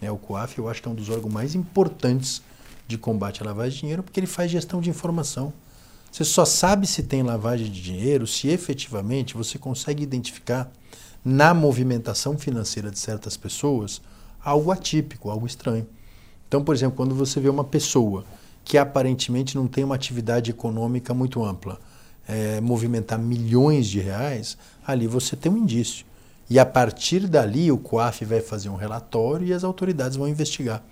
É, 0.00 0.08
o 0.08 0.16
COAF 0.16 0.56
eu 0.56 0.68
acho 0.68 0.80
que 0.80 0.86
é 0.86 0.90
um 0.92 0.94
dos 0.94 1.08
órgãos 1.08 1.34
mais 1.34 1.56
importantes 1.56 2.40
de 2.86 2.96
combate 2.96 3.42
à 3.42 3.46
lavagem 3.46 3.72
de 3.72 3.80
dinheiro, 3.80 4.04
porque 4.04 4.20
ele 4.20 4.28
faz 4.28 4.52
gestão 4.52 4.80
de 4.80 4.88
informação. 4.88 5.52
Você 6.12 6.22
só 6.22 6.44
sabe 6.44 6.86
se 6.86 7.02
tem 7.02 7.24
lavagem 7.24 7.68
de 7.68 7.82
dinheiro 7.82 8.24
se 8.24 8.46
efetivamente 8.46 9.34
você 9.34 9.58
consegue 9.58 10.04
identificar 10.04 10.70
na 11.24 11.52
movimentação 11.52 12.38
financeira 12.38 12.88
de 12.88 13.00
certas 13.00 13.36
pessoas 13.36 14.00
algo 14.40 14.70
atípico, 14.70 15.28
algo 15.28 15.48
estranho. 15.48 15.88
Então, 16.46 16.62
por 16.62 16.72
exemplo, 16.72 16.96
quando 16.96 17.16
você 17.16 17.40
vê 17.40 17.48
uma 17.48 17.64
pessoa 17.64 18.24
que 18.64 18.78
aparentemente 18.78 19.56
não 19.56 19.66
tem 19.66 19.82
uma 19.82 19.96
atividade 19.96 20.52
econômica 20.52 21.12
muito 21.12 21.44
ampla, 21.44 21.80
é, 22.28 22.60
movimentar 22.60 23.18
milhões 23.18 23.88
de 23.88 23.98
reais, 23.98 24.56
ali 24.86 25.08
você 25.08 25.34
tem 25.34 25.50
um 25.50 25.56
indício. 25.56 26.08
E 26.50 26.58
a 26.58 26.66
partir 26.66 27.28
dali 27.28 27.70
o 27.70 27.78
COAF 27.78 28.24
vai 28.24 28.40
fazer 28.40 28.68
um 28.68 28.74
relatório 28.74 29.46
e 29.46 29.52
as 29.52 29.62
autoridades 29.62 30.16
vão 30.16 30.26
investigar. 30.26 30.82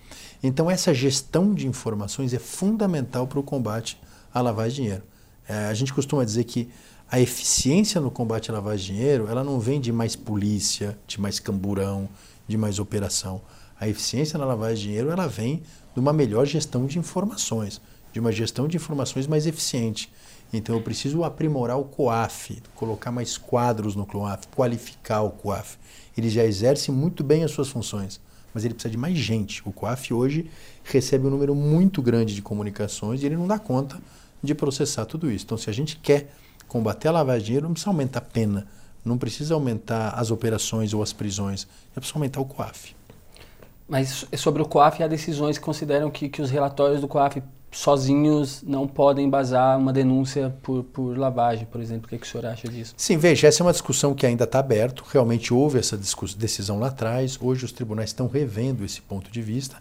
Então 0.41 0.71
essa 0.71 0.95
gestão 0.95 1.53
de 1.53 1.67
informações 1.67 2.33
é 2.33 2.39
fundamental 2.39 3.27
para 3.27 3.41
o 3.41 3.43
combate 3.43 4.01
à 4.33 4.41
lavagem 4.41 4.71
de 4.71 4.83
dinheiro. 4.83 5.03
É, 5.49 5.67
a 5.67 5.75
gente 5.75 5.93
costuma 5.93 6.25
dizer 6.25 6.45
que 6.45 6.69
a 7.11 7.19
eficiência 7.19 8.01
no 8.01 8.09
combate 8.09 8.53
à 8.53 8.55
lavagem 8.55 8.87
de 8.87 9.01
dinheiro 9.01 9.27
ela 9.29 9.43
não 9.43 9.59
vem 9.59 9.81
de 9.81 9.91
mais 9.91 10.15
polícia, 10.15 10.97
de 11.09 11.21
mais 11.21 11.41
camburão, 11.41 12.09
de 12.47 12.57
mais 12.57 12.79
operação. 12.79 13.41
A 13.81 13.89
eficiência 13.89 14.39
na 14.39 14.45
lavagem 14.45 14.77
de 14.77 14.83
dinheiro 14.83 15.11
ela 15.11 15.27
vem 15.27 15.63
de 15.93 15.99
uma 15.99 16.13
melhor 16.13 16.47
gestão 16.47 16.87
de 16.87 17.01
informações, 17.01 17.81
de 18.13 18.21
uma 18.21 18.31
gestão 18.31 18.69
de 18.69 18.77
informações 18.77 19.27
mais 19.27 19.45
eficiente. 19.45 20.09
Então 20.53 20.75
eu 20.75 20.83
preciso 20.83 21.25
aprimorar 21.25 21.79
o 21.79 21.85
COAF, 21.85 22.63
colocar 22.75 23.13
mais 23.13 23.37
quadros 23.37 23.95
no 23.95 24.07
COAF, 24.07 24.49
qualificar 24.49 25.23
o 25.23 25.31
COAF. 25.31 25.77
Ele 26.17 26.31
já 26.31 26.45
exerce 26.45 26.91
muito 26.91 27.23
bem 27.23 27.45
as 27.45 27.51
suas 27.51 27.69
funções, 27.69 28.21
mas 28.55 28.65
ele 28.65 28.75
precisa 28.75 28.91
de 28.91 28.97
mais 28.97 29.17
gente. 29.19 29.63
O 29.69 29.73
COAF 29.73 30.13
hoje 30.15 30.51
recebe 30.85 31.27
um 31.27 31.31
número 31.31 31.55
muito 31.55 32.01
grande 32.01 32.35
de 32.35 32.41
comunicações 32.41 33.23
e 33.23 33.27
ele 33.27 33.37
não 33.37 33.47
dá 33.47 33.59
conta 33.59 34.01
de 34.43 34.55
processar 34.55 35.05
tudo 35.05 35.31
isso. 35.31 35.45
Então 35.45 35.59
se 35.59 35.69
a 35.69 35.73
gente 35.73 35.97
quer 35.97 36.33
combater 36.67 37.09
a 37.09 37.13
lavagem 37.13 37.41
de 37.41 37.47
dinheiro, 37.47 37.67
não 37.67 37.75
precisa 37.75 37.91
aumentar 37.91 38.19
a 38.21 38.23
pena, 38.23 38.67
não 39.05 39.19
precisa 39.19 39.55
aumentar 39.55 40.11
as 40.11 40.31
operações 40.31 40.95
ou 40.95 41.03
as 41.03 41.13
prisões, 41.13 41.67
é 41.95 42.01
preciso 42.01 42.17
aumentar 42.17 42.41
o 42.41 42.45
COAF. 42.47 42.97
Mas 43.87 44.27
sobre 44.37 44.63
o 44.63 44.67
COAF, 44.67 45.03
há 45.03 45.07
decisões 45.07 45.59
que 45.59 45.65
consideram 45.65 46.11
que, 46.11 46.29
que 46.29 46.43
os 46.43 46.51
relatórios 46.51 47.01
do 47.01 47.09
COAF 47.09 47.43
sozinhos 47.71 48.63
não 48.63 48.87
podem 48.87 49.27
embasar 49.27 49.79
uma 49.79 49.93
denúncia 49.93 50.55
por, 50.63 50.85
por 50.85 51.19
lavagem, 51.19 51.67
por 51.67 51.81
exemplo. 51.81 52.07
O 52.07 52.09
que, 52.09 52.15
é 52.15 52.19
que 52.19 52.27
o 52.27 52.29
senhor 52.29 52.47
acha 52.47 52.69
disso? 52.69 52.95
Sim, 52.97 53.17
veja, 53.17 53.47
essa 53.47 53.63
é 53.63 53.65
uma 53.65 53.73
discussão 53.73 54.15
que 54.15 54.27
ainda 54.27 54.45
está 54.45 54.59
aberta. 54.59 55.03
Realmente 55.11 55.53
houve 55.53 55.79
essa 55.79 55.97
decisão 55.97 56.79
lá 56.79 56.89
atrás. 56.89 57.39
Hoje 57.41 57.65
os 57.65 57.73
tribunais 57.73 58.11
estão 58.11 58.27
revendo 58.27 58.85
esse 58.85 59.01
ponto 59.03 59.31
de 59.31 59.43
vista. 59.43 59.77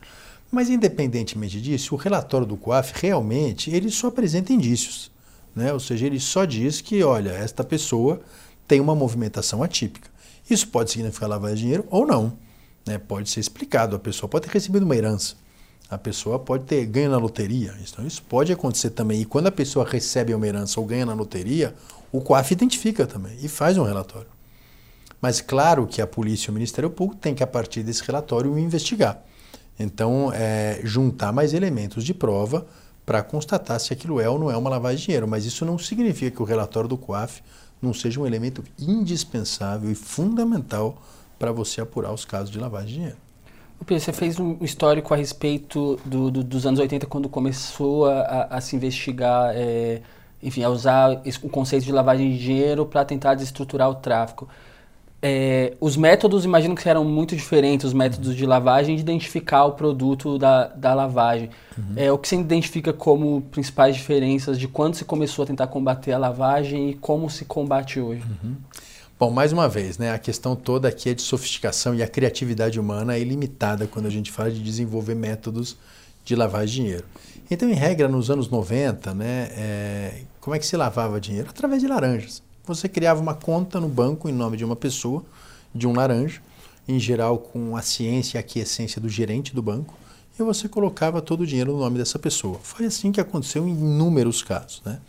Mas 0.51 0.69
independentemente 0.69 1.61
disso, 1.61 1.95
o 1.95 1.97
relatório 1.97 2.45
do 2.45 2.57
COAF 2.57 2.93
realmente 2.95 3.71
ele 3.71 3.89
só 3.89 4.07
apresenta 4.07 4.53
indícios. 4.53 5.11
Né? 5.55 5.73
Ou 5.73 5.79
seja, 5.79 6.05
ele 6.05 6.19
só 6.19 6.45
diz 6.45 6.81
que, 6.81 7.03
olha, 7.03 7.31
esta 7.31 7.63
pessoa 7.63 8.21
tem 8.67 8.79
uma 8.79 8.95
movimentação 8.95 9.63
atípica. 9.63 10.09
Isso 10.49 10.67
pode 10.67 10.91
significar 10.91 11.29
de 11.39 11.55
dinheiro 11.55 11.85
ou 11.89 12.05
não. 12.05 12.33
Né? 12.85 12.97
Pode 12.97 13.29
ser 13.29 13.39
explicado. 13.39 13.95
A 13.95 13.99
pessoa 13.99 14.29
pode 14.29 14.45
ter 14.45 14.53
recebido 14.53 14.83
uma 14.83 14.95
herança 14.95 15.35
a 15.89 15.97
pessoa 15.97 16.37
pode 16.37 16.65
ter 16.65 16.85
ganho 16.85 17.09
na 17.09 17.17
loteria. 17.17 17.73
Então 17.81 18.05
isso 18.05 18.21
pode 18.23 18.51
acontecer 18.51 18.89
também. 18.89 19.21
E 19.21 19.25
quando 19.25 19.47
a 19.47 19.51
pessoa 19.51 19.87
recebe 19.87 20.33
uma 20.33 20.45
herança 20.45 20.79
ou 20.79 20.85
ganha 20.85 21.05
na 21.05 21.13
loteria, 21.13 21.73
o 22.11 22.21
COAF 22.21 22.51
identifica 22.53 23.05
também 23.05 23.37
e 23.41 23.47
faz 23.47 23.77
um 23.77 23.83
relatório. 23.83 24.27
Mas 25.21 25.41
claro 25.41 25.87
que 25.87 26.01
a 26.01 26.07
polícia 26.07 26.49
e 26.49 26.51
o 26.51 26.53
Ministério 26.53 26.89
Público 26.89 27.21
têm 27.21 27.33
que, 27.33 27.43
a 27.43 27.47
partir 27.47 27.83
desse 27.83 28.03
relatório, 28.03 28.57
investigar. 28.57 29.23
Então, 29.79 30.31
é, 30.33 30.79
juntar 30.83 31.31
mais 31.31 31.53
elementos 31.53 32.03
de 32.03 32.13
prova 32.13 32.65
para 33.05 33.23
constatar 33.23 33.79
se 33.79 33.93
aquilo 33.93 34.19
é 34.19 34.29
ou 34.29 34.37
não 34.37 34.51
é 34.51 34.57
uma 34.57 34.69
lavagem 34.69 34.97
de 34.97 35.05
dinheiro. 35.05 35.27
Mas 35.27 35.45
isso 35.45 35.65
não 35.65 35.77
significa 35.77 36.35
que 36.35 36.41
o 36.41 36.45
relatório 36.45 36.89
do 36.89 36.97
COAF 36.97 37.41
não 37.81 37.93
seja 37.93 38.19
um 38.19 38.27
elemento 38.27 38.63
indispensável 38.77 39.89
e 39.91 39.95
fundamental 39.95 41.01
para 41.37 41.51
você 41.51 41.81
apurar 41.81 42.11
os 42.11 42.25
casos 42.25 42.49
de 42.49 42.59
lavagem 42.59 42.87
de 42.87 42.93
dinheiro. 42.93 43.26
Você 43.85 44.11
fez 44.11 44.39
um 44.39 44.57
histórico 44.61 45.13
a 45.13 45.17
respeito 45.17 45.99
do, 46.03 46.29
do, 46.29 46.43
dos 46.43 46.65
anos 46.65 46.79
80, 46.79 47.05
quando 47.05 47.29
começou 47.29 48.05
a, 48.05 48.47
a 48.49 48.61
se 48.61 48.75
investigar, 48.75 49.51
é, 49.55 50.01
enfim, 50.41 50.63
a 50.63 50.69
usar 50.69 51.21
o 51.41 51.49
conceito 51.49 51.85
de 51.85 51.91
lavagem 51.91 52.31
de 52.31 52.37
dinheiro 52.37 52.85
para 52.85 53.05
tentar 53.05 53.35
desestruturar 53.35 53.89
o 53.89 53.95
tráfico. 53.95 54.47
É, 55.19 55.73
os 55.79 55.97
métodos, 55.97 56.45
imagino 56.45 56.75
que 56.75 56.87
eram 56.87 57.03
muito 57.03 57.35
diferentes, 57.35 57.87
os 57.87 57.93
métodos 57.93 58.35
de 58.35 58.45
lavagem, 58.45 58.95
de 58.95 59.01
identificar 59.01 59.65
o 59.65 59.71
produto 59.71 60.37
da, 60.37 60.67
da 60.67 60.93
lavagem. 60.93 61.49
Uhum. 61.75 61.93
É, 61.95 62.11
o 62.11 62.17
que 62.17 62.27
você 62.27 62.35
identifica 62.35 62.93
como 62.93 63.41
principais 63.49 63.95
diferenças 63.95 64.59
de 64.59 64.67
quando 64.67 64.95
se 64.95 65.05
começou 65.05 65.43
a 65.43 65.45
tentar 65.47 65.67
combater 65.67 66.11
a 66.11 66.17
lavagem 66.19 66.91
e 66.91 66.93
como 66.93 67.29
se 67.29 67.45
combate 67.45 67.99
hoje? 67.99 68.21
Uhum. 68.21 68.55
Bom, 69.19 69.31
mais 69.31 69.51
uma 69.51 69.67
vez, 69.67 69.97
né, 69.97 70.11
a 70.11 70.19
questão 70.19 70.55
toda 70.55 70.87
aqui 70.87 71.09
é 71.09 71.13
de 71.15 71.23
sofisticação 71.23 71.95
e 71.95 72.03
a 72.03 72.07
criatividade 72.07 72.79
humana 72.79 73.15
é 73.15 73.19
ilimitada 73.19 73.87
quando 73.87 74.05
a 74.05 74.11
gente 74.11 74.31
fala 74.31 74.51
de 74.51 74.61
desenvolver 74.61 75.15
métodos 75.15 75.75
de 76.23 76.35
lavar 76.35 76.67
dinheiro. 76.67 77.03
Então, 77.49 77.67
em 77.67 77.73
regra, 77.73 78.07
nos 78.07 78.29
anos 78.29 78.47
90, 78.47 79.15
né, 79.15 79.49
é, 79.53 80.21
como 80.39 80.55
é 80.55 80.59
que 80.59 80.67
se 80.67 80.77
lavava 80.77 81.19
dinheiro? 81.19 81.49
Através 81.49 81.81
de 81.81 81.87
laranjas. 81.87 82.43
Você 82.65 82.87
criava 82.87 83.19
uma 83.19 83.33
conta 83.33 83.79
no 83.79 83.89
banco 83.89 84.29
em 84.29 84.31
nome 84.31 84.55
de 84.55 84.63
uma 84.63 84.75
pessoa, 84.75 85.25
de 85.73 85.87
um 85.87 85.93
laranja, 85.93 86.39
em 86.87 86.99
geral 86.99 87.39
com 87.39 87.75
a 87.75 87.81
ciência 87.81 88.37
e 88.37 88.37
a 88.37 88.41
aquiescência 88.41 89.01
do 89.01 89.09
gerente 89.09 89.55
do 89.55 89.63
banco, 89.63 89.95
e 90.39 90.43
você 90.43 90.69
colocava 90.69 91.23
todo 91.23 91.41
o 91.41 91.47
dinheiro 91.47 91.71
no 91.71 91.79
nome 91.79 91.97
dessa 91.97 92.19
pessoa. 92.19 92.59
Foi 92.61 92.85
assim 92.85 93.11
que 93.11 93.19
aconteceu 93.19 93.67
em 93.67 93.71
inúmeros 93.71 94.43
casos. 94.43 94.83
Né? 94.85 94.99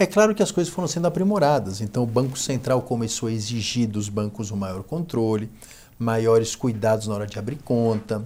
É 0.00 0.06
claro 0.06 0.32
que 0.32 0.42
as 0.44 0.52
coisas 0.52 0.72
foram 0.72 0.86
sendo 0.86 1.08
aprimoradas, 1.08 1.80
então 1.80 2.04
o 2.04 2.06
Banco 2.06 2.38
Central 2.38 2.82
começou 2.82 3.28
a 3.28 3.32
exigir 3.32 3.88
dos 3.88 4.08
bancos 4.08 4.52
um 4.52 4.56
maior 4.56 4.84
controle, 4.84 5.50
maiores 5.98 6.54
cuidados 6.54 7.08
na 7.08 7.14
hora 7.14 7.26
de 7.26 7.36
abrir 7.36 7.56
conta, 7.56 8.24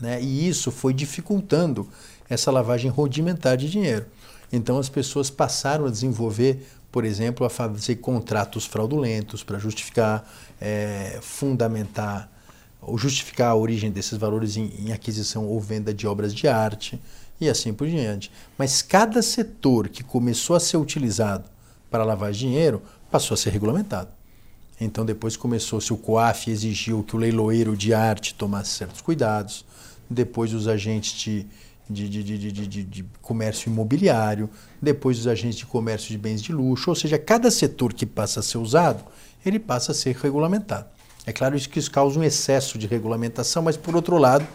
né? 0.00 0.22
e 0.22 0.48
isso 0.48 0.70
foi 0.70 0.94
dificultando 0.94 1.88
essa 2.28 2.52
lavagem 2.52 2.88
rudimentar 2.88 3.56
de 3.56 3.68
dinheiro. 3.68 4.06
Então 4.52 4.78
as 4.78 4.88
pessoas 4.88 5.28
passaram 5.28 5.86
a 5.86 5.90
desenvolver, 5.90 6.64
por 6.92 7.04
exemplo, 7.04 7.44
a 7.44 7.50
fazer 7.50 7.96
contratos 7.96 8.64
fraudulentos 8.64 9.42
para 9.42 9.58
justificar, 9.58 10.24
é, 10.60 11.18
fundamentar 11.20 12.30
ou 12.80 12.96
justificar 12.96 13.50
a 13.50 13.56
origem 13.56 13.90
desses 13.90 14.16
valores 14.16 14.56
em, 14.56 14.72
em 14.78 14.92
aquisição 14.92 15.44
ou 15.48 15.60
venda 15.60 15.92
de 15.92 16.06
obras 16.06 16.32
de 16.32 16.46
arte 16.46 17.00
e 17.40 17.48
assim 17.48 17.72
por 17.72 17.88
diante. 17.88 18.30
Mas 18.58 18.82
cada 18.82 19.22
setor 19.22 19.88
que 19.88 20.04
começou 20.04 20.54
a 20.54 20.60
ser 20.60 20.76
utilizado 20.76 21.44
para 21.90 22.04
lavar 22.04 22.32
dinheiro 22.32 22.82
passou 23.10 23.34
a 23.34 23.38
ser 23.38 23.50
regulamentado. 23.50 24.10
Então 24.80 25.04
depois 25.04 25.36
começou-se 25.36 25.92
o 25.92 25.96
COAF 25.96 26.50
exigiu 26.50 27.02
que 27.02 27.14
o 27.14 27.18
leiloeiro 27.18 27.76
de 27.76 27.92
arte 27.92 28.34
tomasse 28.34 28.70
certos 28.70 29.00
cuidados, 29.00 29.64
depois 30.08 30.54
os 30.54 30.66
agentes 30.66 31.12
de, 31.12 31.46
de, 31.88 32.08
de, 32.08 32.84
de, 32.84 33.04
comércio 33.20 33.70
imobiliário, 33.70 34.48
depois 34.80 35.18
os 35.18 35.26
agentes 35.26 35.58
de 35.58 35.66
comércio 35.66 36.08
de 36.08 36.16
bens 36.16 36.40
de 36.40 36.52
luxo, 36.52 36.90
ou 36.90 36.96
seja, 36.96 37.18
cada 37.18 37.50
setor 37.50 37.92
que 37.92 38.06
passa 38.06 38.40
a 38.40 38.42
ser 38.42 38.58
usado, 38.58 39.04
ele 39.44 39.58
passa 39.58 39.92
a 39.92 39.94
ser 39.94 40.16
regulamentado. 40.16 40.86
É 41.26 41.32
claro 41.32 41.58
que 41.58 41.78
isso 41.78 41.90
causa 41.90 42.18
um 42.18 42.24
excesso 42.24 42.78
de 42.78 42.86
regulamentação, 42.86 43.62
mas 43.62 43.76
por 43.76 43.94
outro 43.94 44.16
lado, 44.16 44.46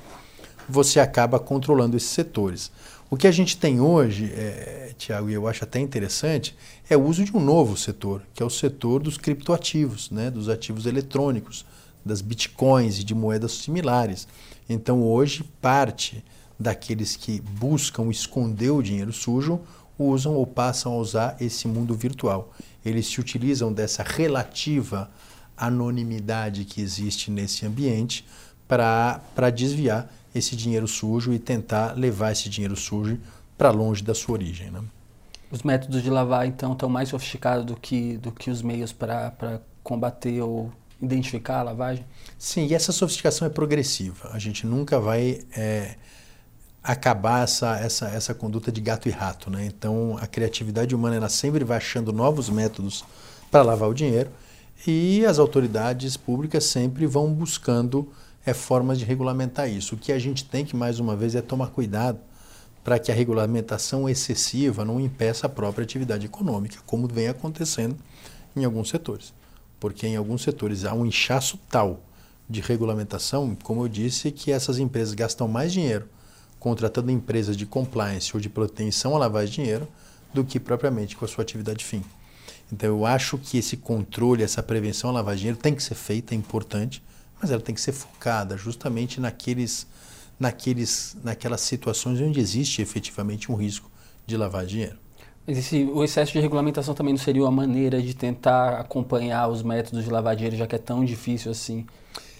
você 0.67 0.99
acaba 0.99 1.39
controlando 1.39 1.95
esses 1.97 2.09
setores. 2.09 2.71
O 3.09 3.17
que 3.17 3.27
a 3.27 3.31
gente 3.31 3.57
tem 3.57 3.79
hoje, 3.79 4.31
é, 4.33 4.93
Tiago, 4.97 5.29
e 5.29 5.33
eu 5.33 5.47
acho 5.47 5.63
até 5.63 5.79
interessante, 5.79 6.55
é 6.89 6.97
o 6.97 7.03
uso 7.03 7.23
de 7.23 7.35
um 7.35 7.39
novo 7.39 7.77
setor, 7.77 8.23
que 8.33 8.41
é 8.41 8.45
o 8.45 8.49
setor 8.49 9.01
dos 9.01 9.17
criptoativos, 9.17 10.09
né, 10.09 10.31
dos 10.31 10.49
ativos 10.49 10.85
eletrônicos, 10.85 11.65
das 12.03 12.21
bitcoins 12.21 12.99
e 12.99 13.03
de 13.03 13.15
moedas 13.15 13.53
similares. 13.53 14.27
Então, 14.67 15.03
hoje, 15.03 15.43
parte 15.61 16.23
daqueles 16.59 17.15
que 17.15 17.41
buscam 17.41 18.09
esconder 18.09 18.71
o 18.71 18.81
dinheiro 18.81 19.11
sujo 19.11 19.59
usam 19.97 20.33
ou 20.35 20.45
passam 20.45 20.93
a 20.93 20.97
usar 20.97 21.37
esse 21.39 21.67
mundo 21.67 21.95
virtual. 21.95 22.53
Eles 22.85 23.07
se 23.07 23.19
utilizam 23.19 23.71
dessa 23.71 24.03
relativa 24.03 25.09
anonimidade 25.57 26.65
que 26.65 26.81
existe 26.81 27.31
nesse 27.31 27.65
ambiente 27.65 28.25
para 28.67 29.49
desviar 29.53 30.11
esse 30.35 30.55
dinheiro 30.55 30.87
sujo 30.87 31.33
e 31.33 31.39
tentar 31.39 31.97
levar 31.97 32.33
esse 32.33 32.49
dinheiro 32.49 32.75
sujo 32.75 33.17
para 33.57 33.71
longe 33.71 34.03
da 34.03 34.13
sua 34.13 34.33
origem. 34.33 34.69
Né? 34.69 34.83
Os 35.49 35.63
métodos 35.63 36.03
de 36.03 36.09
lavar, 36.09 36.45
então, 36.45 36.73
estão 36.73 36.89
mais 36.89 37.09
sofisticados 37.09 37.65
do 37.65 37.75
que, 37.75 38.17
do 38.17 38.31
que 38.31 38.51
os 38.51 38.61
meios 38.61 38.91
para 38.91 39.61
combater 39.81 40.41
ou 40.41 40.71
identificar 41.01 41.59
a 41.59 41.63
lavagem? 41.63 42.05
Sim, 42.37 42.67
e 42.67 42.73
essa 42.73 42.91
sofisticação 42.91 43.47
é 43.47 43.49
progressiva. 43.49 44.29
A 44.33 44.39
gente 44.39 44.67
nunca 44.67 44.99
vai 44.99 45.39
é, 45.55 45.95
acabar 46.83 47.43
essa, 47.43 47.77
essa, 47.77 48.07
essa 48.09 48.33
conduta 48.33 48.71
de 48.71 48.81
gato 48.81 49.07
e 49.07 49.11
rato. 49.11 49.49
Né? 49.49 49.65
Então, 49.65 50.17
a 50.19 50.27
criatividade 50.27 50.93
humana 50.93 51.15
ela 51.15 51.29
sempre 51.29 51.63
vai 51.63 51.77
achando 51.77 52.11
novos 52.11 52.49
métodos 52.49 53.05
para 53.49 53.61
lavar 53.61 53.89
o 53.89 53.93
dinheiro 53.93 54.29
e 54.85 55.25
as 55.25 55.39
autoridades 55.39 56.17
públicas 56.17 56.65
sempre 56.65 57.05
vão 57.05 57.33
buscando 57.33 58.11
é, 58.45 58.53
formas 58.53 58.99
de 58.99 59.05
regulamentar 59.05 59.69
isso. 59.69 59.95
O 59.95 59.97
que 59.97 60.11
a 60.11 60.19
gente 60.19 60.45
tem 60.45 60.65
que, 60.65 60.75
mais 60.75 60.99
uma 60.99 61.15
vez, 61.15 61.35
é 61.35 61.41
tomar 61.41 61.67
cuidado 61.67 62.19
para 62.83 62.99
que 62.99 63.11
a 63.11 63.15
regulamentação 63.15 64.07
excessiva 64.07 64.85
não 64.85 64.99
impeça 64.99 65.47
a 65.47 65.49
própria 65.49 65.83
atividade 65.83 66.25
econômica, 66.25 66.77
como 66.85 67.07
vem 67.07 67.27
acontecendo 67.27 67.95
em 68.55 68.63
alguns 68.63 68.89
setores. 68.89 69.33
Porque 69.79 70.05
em 70.05 70.15
alguns 70.15 70.43
setores 70.43 70.85
há 70.85 70.93
um 70.93 71.05
inchaço 71.05 71.59
tal 71.69 71.99
de 72.47 72.61
regulamentação, 72.61 73.57
como 73.63 73.83
eu 73.83 73.87
disse, 73.87 74.31
que 74.31 74.51
essas 74.51 74.77
empresas 74.77 75.15
gastam 75.15 75.47
mais 75.47 75.73
dinheiro 75.73 76.07
contratando 76.65 77.11
empresas 77.11 77.55
de 77.55 77.63
compliance 77.63 78.31
ou 78.33 78.39
de 78.39 78.49
proteção 78.49 79.15
a 79.15 79.19
lavar 79.19 79.45
dinheiro 79.45 79.87
do 80.33 80.43
que 80.43 80.59
propriamente 80.59 81.15
com 81.15 81.23
a 81.23 81.27
sua 81.27 81.43
atividade 81.43 81.85
fim. 81.85 82.03
Então 82.73 82.89
eu 82.89 83.05
acho 83.05 83.37
que 83.37 83.59
esse 83.59 83.77
controle, 83.77 84.41
essa 84.41 84.63
prevenção 84.63 85.11
a 85.11 85.13
lavar 85.13 85.35
dinheiro 85.35 85.59
tem 85.59 85.75
que 85.75 85.83
ser 85.83 85.93
feita, 85.93 86.33
é 86.33 86.37
importante, 86.37 87.03
mas 87.39 87.51
ela 87.51 87.61
tem 87.61 87.73
que 87.75 87.81
ser 87.81 87.91
focada 87.91 88.57
justamente 88.57 89.19
naqueles, 89.19 89.87
naqueles, 90.39 91.15
naquelas 91.23 91.61
situações 91.61 92.19
onde 92.21 92.39
existe 92.39 92.81
efetivamente 92.81 93.51
um 93.51 93.55
risco 93.55 93.89
de 94.25 94.35
lavar 94.37 94.65
dinheiro. 94.65 94.97
Mas 95.47 95.59
esse, 95.59 95.83
o 95.83 96.03
excesso 96.03 96.33
de 96.33 96.39
regulamentação 96.39 96.95
também 96.95 97.13
não 97.13 97.21
seria 97.21 97.43
uma 97.43 97.51
maneira 97.51 98.01
de 98.01 98.15
tentar 98.15 98.79
acompanhar 98.79 99.47
os 99.47 99.61
métodos 99.61 100.03
de 100.03 100.09
lavar 100.09 100.35
dinheiro, 100.35 100.55
já 100.55 100.65
que 100.65 100.75
é 100.75 100.79
tão 100.79 101.05
difícil 101.05 101.51
assim? 101.51 101.85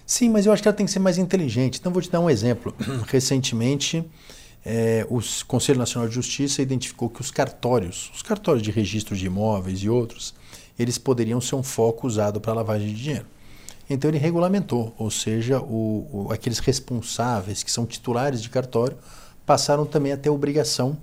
Sim, 0.05 0.29
mas 0.29 0.45
eu 0.45 0.53
acho 0.53 0.61
que 0.61 0.67
ela 0.67 0.75
tem 0.75 0.85
que 0.85 0.91
ser 0.91 0.99
mais 0.99 1.17
inteligente. 1.17 1.79
Então, 1.79 1.91
vou 1.91 2.01
te 2.01 2.09
dar 2.09 2.19
um 2.19 2.29
exemplo. 2.29 2.73
Recentemente, 3.07 4.03
é, 4.65 5.05
o 5.09 5.19
Conselho 5.45 5.77
Nacional 5.77 6.09
de 6.09 6.15
Justiça 6.15 6.61
identificou 6.61 7.07
que 7.07 7.21
os 7.21 7.29
cartórios, 7.29 8.11
os 8.13 8.23
cartórios 8.23 8.63
de 8.63 8.71
registro 8.71 9.15
de 9.15 9.27
imóveis 9.27 9.83
e 9.83 9.89
outros, 9.89 10.33
eles 10.77 10.97
poderiam 10.97 11.39
ser 11.39 11.55
um 11.55 11.63
foco 11.63 12.07
usado 12.07 12.41
para 12.41 12.53
lavagem 12.53 12.87
de 12.87 13.03
dinheiro. 13.03 13.25
Então 13.89 14.09
ele 14.09 14.17
regulamentou, 14.17 14.93
ou 14.97 15.11
seja, 15.11 15.59
o, 15.59 16.07
o, 16.11 16.33
aqueles 16.33 16.59
responsáveis 16.59 17.61
que 17.61 17.71
são 17.71 17.85
titulares 17.85 18.41
de 18.41 18.49
cartório 18.49 18.97
passaram 19.45 19.85
também 19.85 20.11
a 20.11 20.17
ter 20.17 20.29
a 20.29 20.31
obrigação 20.31 20.97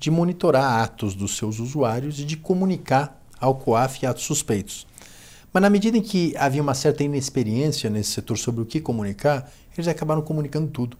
de 0.00 0.10
monitorar 0.10 0.82
atos 0.82 1.14
dos 1.14 1.36
seus 1.36 1.60
usuários 1.60 2.18
e 2.18 2.24
de 2.24 2.36
comunicar 2.36 3.20
ao 3.40 3.54
COAF 3.54 4.04
atos 4.04 4.24
suspeitos. 4.24 4.86
Mas 5.52 5.62
na 5.62 5.70
medida 5.70 5.96
em 5.96 6.02
que 6.02 6.34
havia 6.36 6.60
uma 6.60 6.74
certa 6.74 7.04
inexperiência 7.04 7.88
nesse 7.88 8.10
setor 8.10 8.36
sobre 8.36 8.62
o 8.62 8.66
que 8.66 8.80
comunicar, 8.80 9.48
eles 9.76 9.86
acabaram 9.86 10.20
comunicando 10.20 10.66
tudo. 10.68 10.96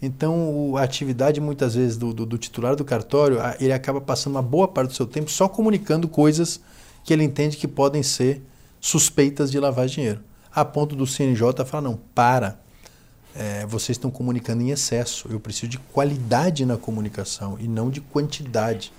Então, 0.00 0.76
a 0.76 0.82
atividade 0.82 1.40
muitas 1.40 1.74
vezes 1.74 1.96
do, 1.96 2.14
do, 2.14 2.24
do, 2.24 2.38
titular 2.38 2.76
do 2.76 2.84
cartório, 2.84 3.38
ele 3.58 3.72
acaba 3.72 4.00
passando 4.00 4.36
uma 4.36 4.42
boa 4.42 4.68
parte 4.68 4.90
do 4.90 4.94
seu 4.94 5.06
tempo 5.06 5.28
só 5.28 5.48
comunicando 5.48 6.06
coisas 6.06 6.60
que 7.02 7.12
ele 7.12 7.24
entende 7.24 7.56
que 7.56 7.66
podem 7.66 8.02
ser 8.02 8.40
suspeitas 8.80 9.50
de 9.50 9.58
lavar 9.58 9.86
dinheiro. 9.88 10.20
A 10.60 10.64
ponto 10.64 10.96
do 10.96 11.06
CNJ 11.06 11.64
falar: 11.64 11.82
não, 11.82 11.98
para, 12.14 12.60
é, 13.34 13.66
vocês 13.66 13.96
estão 13.96 14.10
comunicando 14.10 14.62
em 14.62 14.70
excesso. 14.70 15.28
Eu 15.30 15.38
preciso 15.40 15.68
de 15.68 15.78
qualidade 15.78 16.64
na 16.64 16.76
comunicação 16.76 17.56
e 17.60 17.68
não 17.68 17.90
de 17.90 18.00
quantidade. 18.00 18.92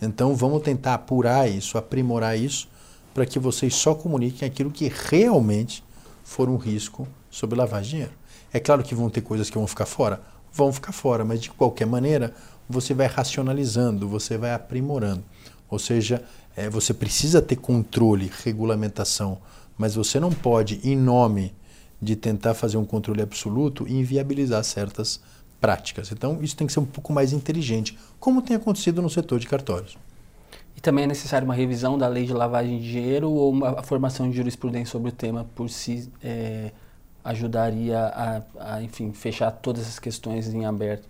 Então, 0.00 0.34
vamos 0.34 0.62
tentar 0.62 0.94
apurar 0.94 1.50
isso, 1.50 1.76
aprimorar 1.76 2.38
isso, 2.38 2.68
para 3.12 3.26
que 3.26 3.38
vocês 3.38 3.74
só 3.74 3.94
comuniquem 3.94 4.46
aquilo 4.48 4.70
que 4.70 4.90
realmente 5.08 5.84
for 6.24 6.48
um 6.48 6.56
risco 6.56 7.06
sobre 7.30 7.58
lavar 7.58 7.82
dinheiro. 7.82 8.12
É 8.52 8.58
claro 8.58 8.82
que 8.82 8.94
vão 8.94 9.10
ter 9.10 9.20
coisas 9.20 9.50
que 9.50 9.58
vão 9.58 9.66
ficar 9.66 9.86
fora 9.86 10.20
vão 10.52 10.72
ficar 10.72 10.92
fora, 10.92 11.24
mas 11.24 11.40
de 11.40 11.50
qualquer 11.50 11.86
maneira 11.86 12.34
você 12.68 12.94
vai 12.94 13.06
racionalizando, 13.06 14.08
você 14.08 14.36
vai 14.36 14.52
aprimorando. 14.52 15.24
Ou 15.68 15.78
seja, 15.78 16.22
é, 16.56 16.68
você 16.68 16.92
precisa 16.92 17.40
ter 17.40 17.56
controle, 17.56 18.30
regulamentação, 18.44 19.38
mas 19.80 19.94
você 19.94 20.20
não 20.20 20.30
pode, 20.30 20.78
em 20.84 20.94
nome 20.94 21.54
de 22.02 22.14
tentar 22.14 22.52
fazer 22.52 22.76
um 22.76 22.84
controle 22.84 23.22
absoluto, 23.22 23.88
inviabilizar 23.88 24.62
certas 24.62 25.22
práticas. 25.58 26.12
Então, 26.12 26.38
isso 26.42 26.54
tem 26.54 26.66
que 26.66 26.72
ser 26.74 26.80
um 26.80 26.84
pouco 26.84 27.14
mais 27.14 27.32
inteligente, 27.32 27.98
como 28.18 28.42
tem 28.42 28.56
acontecido 28.56 29.00
no 29.00 29.08
setor 29.08 29.40
de 29.40 29.46
cartórios. 29.46 29.96
E 30.76 30.82
também 30.82 31.04
é 31.04 31.06
necessário 31.06 31.46
uma 31.46 31.54
revisão 31.54 31.96
da 31.96 32.06
lei 32.08 32.26
de 32.26 32.32
lavagem 32.34 32.78
de 32.78 32.92
dinheiro 32.92 33.30
ou 33.30 33.52
uma 33.52 33.82
formação 33.82 34.28
de 34.28 34.36
jurisprudência 34.36 34.92
sobre 34.92 35.08
o 35.08 35.12
tema 35.12 35.46
por 35.54 35.70
si 35.70 36.12
é, 36.22 36.72
ajudaria 37.24 38.00
a, 38.00 38.42
a, 38.58 38.82
enfim, 38.82 39.14
fechar 39.14 39.50
todas 39.50 39.84
essas 39.84 39.98
questões 39.98 40.52
em 40.52 40.66
aberto? 40.66 41.08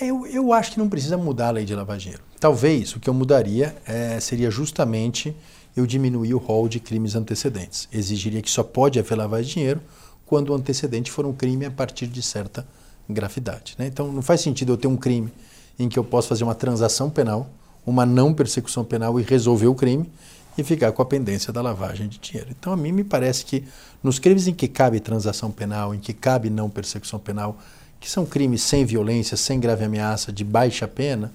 É, 0.00 0.06
eu, 0.06 0.24
eu 0.28 0.52
acho 0.52 0.70
que 0.70 0.78
não 0.78 0.88
precisa 0.88 1.16
mudar 1.16 1.48
a 1.48 1.50
lei 1.50 1.64
de 1.64 1.74
lavagem 1.74 1.98
de 1.98 2.04
dinheiro. 2.04 2.22
Talvez 2.38 2.94
o 2.94 3.00
que 3.00 3.10
eu 3.10 3.14
mudaria 3.14 3.74
é, 3.84 4.20
seria 4.20 4.48
justamente 4.48 5.34
eu 5.76 5.86
diminuir 5.86 6.34
o 6.34 6.38
rol 6.38 6.68
de 6.68 6.80
crimes 6.80 7.14
antecedentes. 7.14 7.88
Exigiria 7.92 8.40
que 8.40 8.50
só 8.50 8.62
pode 8.62 8.98
haver 8.98 9.14
lavagem 9.16 9.46
de 9.46 9.54
dinheiro 9.54 9.80
quando 10.24 10.50
o 10.50 10.54
antecedente 10.54 11.10
for 11.10 11.26
um 11.26 11.32
crime 11.32 11.66
a 11.66 11.70
partir 11.70 12.06
de 12.06 12.22
certa 12.22 12.66
gravidade. 13.08 13.74
Né? 13.78 13.86
Então 13.86 14.10
não 14.10 14.22
faz 14.22 14.40
sentido 14.40 14.72
eu 14.72 14.76
ter 14.76 14.88
um 14.88 14.96
crime 14.96 15.32
em 15.78 15.88
que 15.88 15.98
eu 15.98 16.04
posso 16.04 16.28
fazer 16.28 16.44
uma 16.44 16.54
transação 16.54 17.10
penal, 17.10 17.48
uma 17.84 18.06
não 18.06 18.32
persecução 18.32 18.84
penal 18.84 19.20
e 19.20 19.22
resolver 19.22 19.66
o 19.66 19.74
crime 19.74 20.10
e 20.58 20.64
ficar 20.64 20.90
com 20.92 21.02
a 21.02 21.06
pendência 21.06 21.52
da 21.52 21.60
lavagem 21.60 22.08
de 22.08 22.18
dinheiro. 22.18 22.48
Então, 22.58 22.72
a 22.72 22.76
mim 22.76 22.90
me 22.90 23.04
parece 23.04 23.44
que 23.44 23.64
nos 24.02 24.18
crimes 24.18 24.46
em 24.46 24.54
que 24.54 24.66
cabe 24.66 24.98
transação 25.00 25.50
penal, 25.50 25.94
em 25.94 25.98
que 25.98 26.14
cabe 26.14 26.48
não 26.48 26.70
persecução 26.70 27.18
penal, 27.18 27.58
que 28.00 28.10
são 28.10 28.24
crimes 28.24 28.62
sem 28.62 28.84
violência, 28.84 29.36
sem 29.36 29.60
grave 29.60 29.84
ameaça, 29.84 30.32
de 30.32 30.44
baixa 30.44 30.88
pena, 30.88 31.32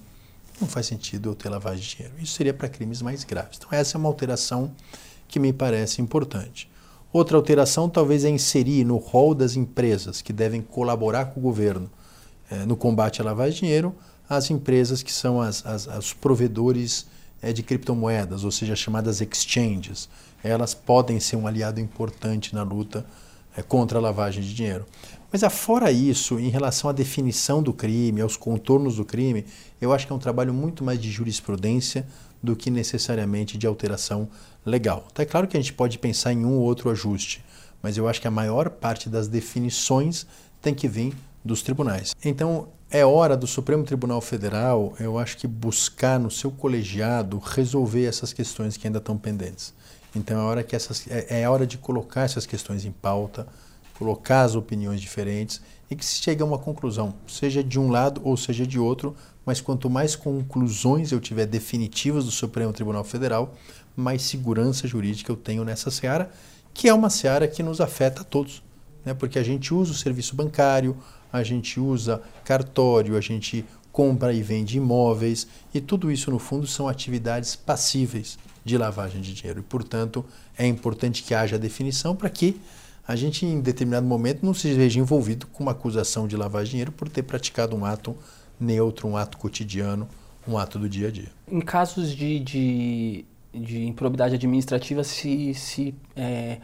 não 0.61 0.67
faz 0.67 0.85
sentido 0.85 1.29
eu 1.29 1.35
ter 1.35 1.49
lavagem 1.49 1.81
de 1.81 1.95
dinheiro. 1.95 2.15
Isso 2.19 2.33
seria 2.33 2.53
para 2.53 2.69
crimes 2.69 3.01
mais 3.01 3.23
graves. 3.23 3.57
Então, 3.57 3.69
essa 3.77 3.97
é 3.97 3.99
uma 3.99 4.07
alteração 4.07 4.71
que 5.27 5.39
me 5.39 5.51
parece 5.51 6.01
importante. 6.01 6.69
Outra 7.11 7.35
alteração 7.35 7.89
talvez 7.89 8.23
é 8.23 8.29
inserir 8.29 8.85
no 8.85 8.97
rol 8.97 9.35
das 9.35 9.55
empresas 9.55 10.21
que 10.21 10.31
devem 10.31 10.61
colaborar 10.61 11.25
com 11.25 11.39
o 11.39 11.43
governo 11.43 11.89
eh, 12.49 12.65
no 12.65 12.77
combate 12.77 13.21
à 13.21 13.25
lavagem 13.25 13.53
de 13.53 13.59
dinheiro 13.59 13.95
as 14.29 14.49
empresas 14.49 15.03
que 15.03 15.11
são 15.11 15.41
as, 15.41 15.65
as, 15.65 15.87
os 15.87 16.13
provedores 16.13 17.05
é, 17.41 17.51
de 17.51 17.61
criptomoedas, 17.61 18.45
ou 18.45 18.51
seja, 18.51 18.77
chamadas 18.77 19.19
exchanges. 19.19 20.07
Elas 20.41 20.73
podem 20.73 21.19
ser 21.19 21.35
um 21.35 21.45
aliado 21.45 21.81
importante 21.81 22.55
na 22.55 22.63
luta 22.63 23.05
é, 23.55 23.61
contra 23.61 23.97
a 23.99 24.01
lavagem 24.01 24.41
de 24.41 24.53
dinheiro. 24.53 24.85
Mas 25.31 25.43
afora 25.43 25.91
isso, 25.91 26.39
em 26.39 26.49
relação 26.49 26.89
à 26.89 26.93
definição 26.93 27.63
do 27.63 27.71
crime, 27.71 28.19
aos 28.19 28.35
contornos 28.35 28.97
do 28.97 29.05
crime, 29.05 29.45
eu 29.79 29.93
acho 29.93 30.05
que 30.05 30.11
é 30.11 30.15
um 30.15 30.19
trabalho 30.19 30.53
muito 30.53 30.83
mais 30.83 30.99
de 30.99 31.09
jurisprudência 31.09 32.05
do 32.43 32.55
que 32.55 32.69
necessariamente 32.69 33.57
de 33.57 33.65
alteração 33.65 34.27
legal. 34.65 35.07
Tá 35.13 35.23
é 35.23 35.25
claro 35.25 35.47
que 35.47 35.55
a 35.55 35.59
gente 35.59 35.73
pode 35.73 35.97
pensar 35.99 36.33
em 36.33 36.45
um 36.45 36.57
ou 36.57 36.61
outro 36.61 36.89
ajuste, 36.89 37.43
mas 37.81 37.97
eu 37.97 38.07
acho 38.07 38.19
que 38.19 38.27
a 38.27 38.31
maior 38.31 38.69
parte 38.69 39.07
das 39.07 39.27
definições 39.27 40.25
tem 40.61 40.73
que 40.73 40.87
vir 40.87 41.13
dos 41.43 41.61
tribunais. 41.61 42.13
Então, 42.23 42.67
é 42.89 43.05
hora 43.05 43.37
do 43.37 43.47
Supremo 43.47 43.83
Tribunal 43.83 44.19
Federal, 44.19 44.93
eu 44.99 45.17
acho 45.17 45.37
que 45.37 45.47
buscar 45.47 46.19
no 46.19 46.29
seu 46.29 46.51
colegiado 46.51 47.39
resolver 47.39 48.05
essas 48.05 48.33
questões 48.33 48.75
que 48.75 48.85
ainda 48.85 48.99
estão 48.99 49.17
pendentes. 49.17 49.73
Então 50.15 50.39
é 50.39 50.43
hora 50.43 50.63
que 50.63 50.75
essas 50.75 51.07
é, 51.09 51.41
é 51.41 51.49
hora 51.49 51.65
de 51.65 51.77
colocar 51.77 52.23
essas 52.23 52.45
questões 52.45 52.85
em 52.85 52.91
pauta, 52.91 53.47
colocar 53.97 54.41
as 54.41 54.55
opiniões 54.55 54.99
diferentes 54.99 55.61
e 55.89 55.95
que 55.95 56.05
se 56.05 56.21
chegue 56.21 56.41
a 56.41 56.45
uma 56.45 56.57
conclusão, 56.57 57.13
seja 57.27 57.63
de 57.63 57.79
um 57.79 57.89
lado 57.89 58.21
ou 58.23 58.35
seja 58.35 58.65
de 58.65 58.79
outro, 58.79 59.15
mas 59.45 59.61
quanto 59.61 59.89
mais 59.89 60.15
conclusões 60.15 61.11
eu 61.11 61.19
tiver 61.19 61.45
definitivas 61.45 62.25
do 62.25 62.31
Supremo 62.31 62.73
Tribunal 62.73 63.03
Federal, 63.03 63.53
mais 63.95 64.21
segurança 64.21 64.87
jurídica 64.87 65.31
eu 65.31 65.35
tenho 65.35 65.63
nessa 65.63 65.91
seara, 65.91 66.31
que 66.73 66.87
é 66.87 66.93
uma 66.93 67.09
seara 67.09 67.47
que 67.47 67.61
nos 67.61 67.81
afeta 67.81 68.21
a 68.21 68.23
todos, 68.23 68.63
né? 69.03 69.13
porque 69.13 69.37
a 69.37 69.43
gente 69.43 69.73
usa 69.73 69.91
o 69.91 69.95
serviço 69.95 70.35
bancário, 70.35 70.95
a 71.31 71.43
gente 71.43 71.79
usa 71.79 72.21
cartório, 72.43 73.17
a 73.17 73.21
gente 73.21 73.65
compra 73.91 74.33
e 74.33 74.41
vende 74.41 74.77
imóveis, 74.77 75.47
e 75.73 75.81
tudo 75.81 76.09
isso, 76.11 76.31
no 76.31 76.39
fundo, 76.39 76.65
são 76.65 76.87
atividades 76.87 77.55
passíveis 77.55 78.37
de 78.63 78.77
lavagem 78.77 79.21
de 79.21 79.33
dinheiro. 79.33 79.59
E, 79.59 79.63
portanto, 79.63 80.25
é 80.57 80.65
importante 80.65 81.23
que 81.23 81.33
haja 81.33 81.57
definição 81.57 82.15
para 82.15 82.29
que 82.29 82.59
a 83.07 83.15
gente, 83.15 83.45
em 83.45 83.59
determinado 83.59 84.05
momento, 84.05 84.45
não 84.45 84.53
se 84.53 84.73
veja 84.73 84.99
envolvido 84.99 85.47
com 85.47 85.63
uma 85.63 85.71
acusação 85.71 86.27
de 86.27 86.37
lavagem 86.37 86.65
de 86.65 86.71
dinheiro 86.71 86.91
por 86.91 87.09
ter 87.09 87.23
praticado 87.23 87.75
um 87.75 87.83
ato 87.83 88.15
neutro, 88.59 89.07
um 89.07 89.17
ato 89.17 89.37
cotidiano, 89.37 90.07
um 90.47 90.57
ato 90.57 90.77
do 90.77 90.87
dia 90.87 91.07
a 91.07 91.11
dia. 91.11 91.29
Em 91.51 91.61
casos 91.61 92.15
de, 92.15 92.39
de, 92.39 93.25
de 93.53 93.85
improbidade 93.85 94.35
administrativa, 94.35 95.03
se, 95.03 95.53
se 95.55 95.95
é, 96.15 96.59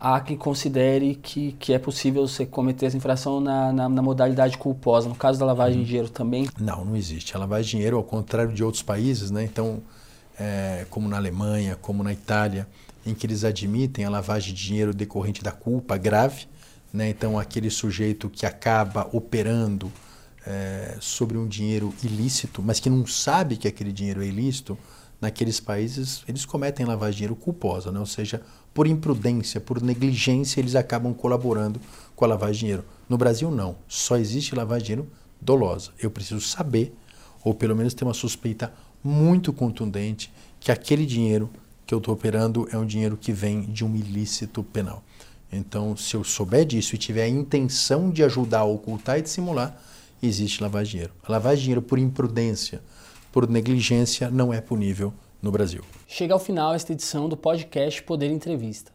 há 0.00 0.18
quem 0.20 0.36
considere 0.36 1.14
que, 1.14 1.52
que 1.52 1.72
é 1.72 1.78
possível 1.78 2.26
você 2.26 2.44
cometer 2.44 2.86
essa 2.86 2.96
infração 2.96 3.40
na, 3.40 3.72
na, 3.72 3.88
na 3.88 4.02
modalidade 4.02 4.58
culposa. 4.58 5.08
No 5.08 5.14
caso 5.14 5.38
da 5.38 5.46
lavagem 5.46 5.80
de 5.80 5.86
dinheiro 5.86 6.08
também? 6.08 6.48
Não, 6.58 6.84
não 6.84 6.96
existe. 6.96 7.36
A 7.36 7.38
lavagem 7.38 7.64
de 7.64 7.70
dinheiro, 7.76 7.96
ao 7.96 8.02
contrário 8.02 8.52
de 8.52 8.64
outros 8.64 8.82
países, 8.82 9.30
né? 9.30 9.44
então, 9.44 9.80
é, 10.42 10.84
como 10.90 11.08
na 11.08 11.16
Alemanha, 11.16 11.76
como 11.80 12.02
na 12.02 12.12
Itália, 12.12 12.66
em 13.06 13.14
que 13.14 13.26
eles 13.26 13.44
admitem 13.44 14.04
a 14.04 14.10
lavagem 14.10 14.52
de 14.52 14.66
dinheiro 14.66 14.92
decorrente 14.92 15.40
da 15.40 15.52
culpa 15.52 15.96
grave, 15.96 16.46
né? 16.92 17.08
então 17.10 17.38
aquele 17.38 17.70
sujeito 17.70 18.28
que 18.28 18.44
acaba 18.44 19.08
operando 19.12 19.90
é, 20.44 20.96
sobre 21.00 21.38
um 21.38 21.46
dinheiro 21.46 21.94
ilícito, 22.02 22.60
mas 22.60 22.80
que 22.80 22.90
não 22.90 23.06
sabe 23.06 23.56
que 23.56 23.68
aquele 23.68 23.92
dinheiro 23.92 24.20
é 24.20 24.26
ilícito, 24.26 24.76
naqueles 25.20 25.60
países 25.60 26.24
eles 26.26 26.44
cometem 26.44 26.84
lavagem 26.84 27.12
de 27.12 27.16
dinheiro 27.18 27.36
culposa, 27.36 27.92
né? 27.92 28.00
ou 28.00 28.06
seja, 28.06 28.42
por 28.74 28.88
imprudência, 28.88 29.60
por 29.60 29.80
negligência, 29.80 30.58
eles 30.58 30.74
acabam 30.74 31.14
colaborando 31.14 31.80
com 32.16 32.24
a 32.24 32.28
lavagem 32.28 32.54
de 32.54 32.58
dinheiro. 32.60 32.84
No 33.08 33.16
Brasil, 33.16 33.48
não. 33.50 33.76
Só 33.86 34.16
existe 34.16 34.56
lavagem 34.56 34.82
de 34.82 34.86
dinheiro 34.86 35.12
dolosa. 35.40 35.90
Eu 36.00 36.10
preciso 36.10 36.40
saber, 36.40 36.94
ou 37.44 37.54
pelo 37.54 37.76
menos 37.76 37.94
ter 37.94 38.02
uma 38.02 38.14
suspeita 38.14 38.72
muito 39.02 39.52
contundente, 39.52 40.32
que 40.60 40.70
aquele 40.70 41.04
dinheiro 41.04 41.50
que 41.86 41.94
eu 41.94 41.98
estou 41.98 42.14
operando 42.14 42.68
é 42.70 42.78
um 42.78 42.86
dinheiro 42.86 43.16
que 43.16 43.32
vem 43.32 43.62
de 43.62 43.84
um 43.84 43.94
ilícito 43.96 44.62
penal. 44.62 45.02
Então, 45.52 45.96
se 45.96 46.14
eu 46.14 46.24
souber 46.24 46.64
disso 46.64 46.94
e 46.94 46.98
tiver 46.98 47.24
a 47.24 47.28
intenção 47.28 48.10
de 48.10 48.24
ajudar 48.24 48.60
a 48.60 48.64
ocultar 48.64 49.18
e 49.18 49.22
dissimular, 49.22 49.78
existe 50.22 50.62
lavagem 50.62 50.84
de 50.84 50.90
dinheiro. 50.92 51.12
A 51.22 51.32
lavagem 51.32 51.58
de 51.58 51.62
dinheiro 51.64 51.82
por 51.82 51.98
imprudência, 51.98 52.80
por 53.30 53.48
negligência, 53.48 54.30
não 54.30 54.52
é 54.52 54.60
punível 54.60 55.12
no 55.42 55.50
Brasil. 55.50 55.82
Chega 56.06 56.32
ao 56.32 56.40
final 56.40 56.72
esta 56.72 56.92
edição 56.92 57.28
do 57.28 57.36
podcast 57.36 58.02
Poder 58.04 58.30
Entrevista. 58.30 58.92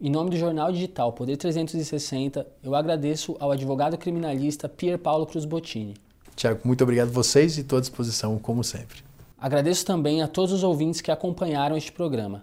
Em 0.00 0.10
nome 0.10 0.30
do 0.30 0.36
jornal 0.36 0.70
digital 0.70 1.12
Poder 1.12 1.36
360, 1.36 2.46
eu 2.62 2.76
agradeço 2.76 3.36
ao 3.40 3.50
advogado 3.50 3.98
criminalista 3.98 4.68
Pier 4.68 4.96
Paulo 4.98 5.26
Cruz 5.26 5.44
Bottini. 5.44 5.94
Tiago, 6.36 6.60
muito 6.62 6.84
obrigado 6.84 7.08
a 7.08 7.12
vocês 7.12 7.58
e 7.58 7.62
estou 7.62 7.78
à 7.78 7.80
disposição, 7.80 8.38
como 8.38 8.62
sempre. 8.62 9.07
Agradeço 9.40 9.86
também 9.86 10.20
a 10.20 10.26
todos 10.26 10.52
os 10.52 10.64
ouvintes 10.64 11.00
que 11.00 11.12
acompanharam 11.12 11.76
este 11.76 11.92
programa. 11.92 12.42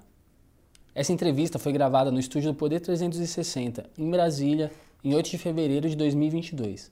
Essa 0.93 1.11
entrevista 1.11 1.59
foi 1.59 1.73
gravada 1.73 2.09
no 2.09 2.21
estúdio 2.21 2.53
do 2.53 2.57
Poder 2.57 2.79
360, 2.79 3.89
em 3.97 4.09
Brasília, 4.09 4.71
em 5.03 5.13
8 5.13 5.31
de 5.31 5.37
fevereiro 5.37 5.89
de 5.89 5.95
2022. 5.97 6.89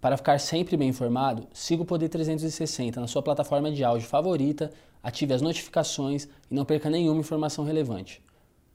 Para 0.00 0.16
ficar 0.16 0.40
sempre 0.40 0.76
bem 0.76 0.88
informado, 0.88 1.46
siga 1.52 1.84
o 1.84 1.86
Poder 1.86 2.08
360 2.08 3.00
na 3.00 3.06
sua 3.06 3.22
plataforma 3.22 3.70
de 3.70 3.84
áudio 3.84 4.08
favorita, 4.08 4.72
ative 5.00 5.34
as 5.34 5.40
notificações 5.40 6.26
e 6.50 6.54
não 6.54 6.64
perca 6.64 6.90
nenhuma 6.90 7.20
informação 7.20 7.64
relevante. 7.64 8.20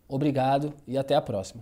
Obrigado 0.08 0.74
e 0.88 0.98
até 0.98 1.14
a 1.14 1.22
próxima. 1.22 1.62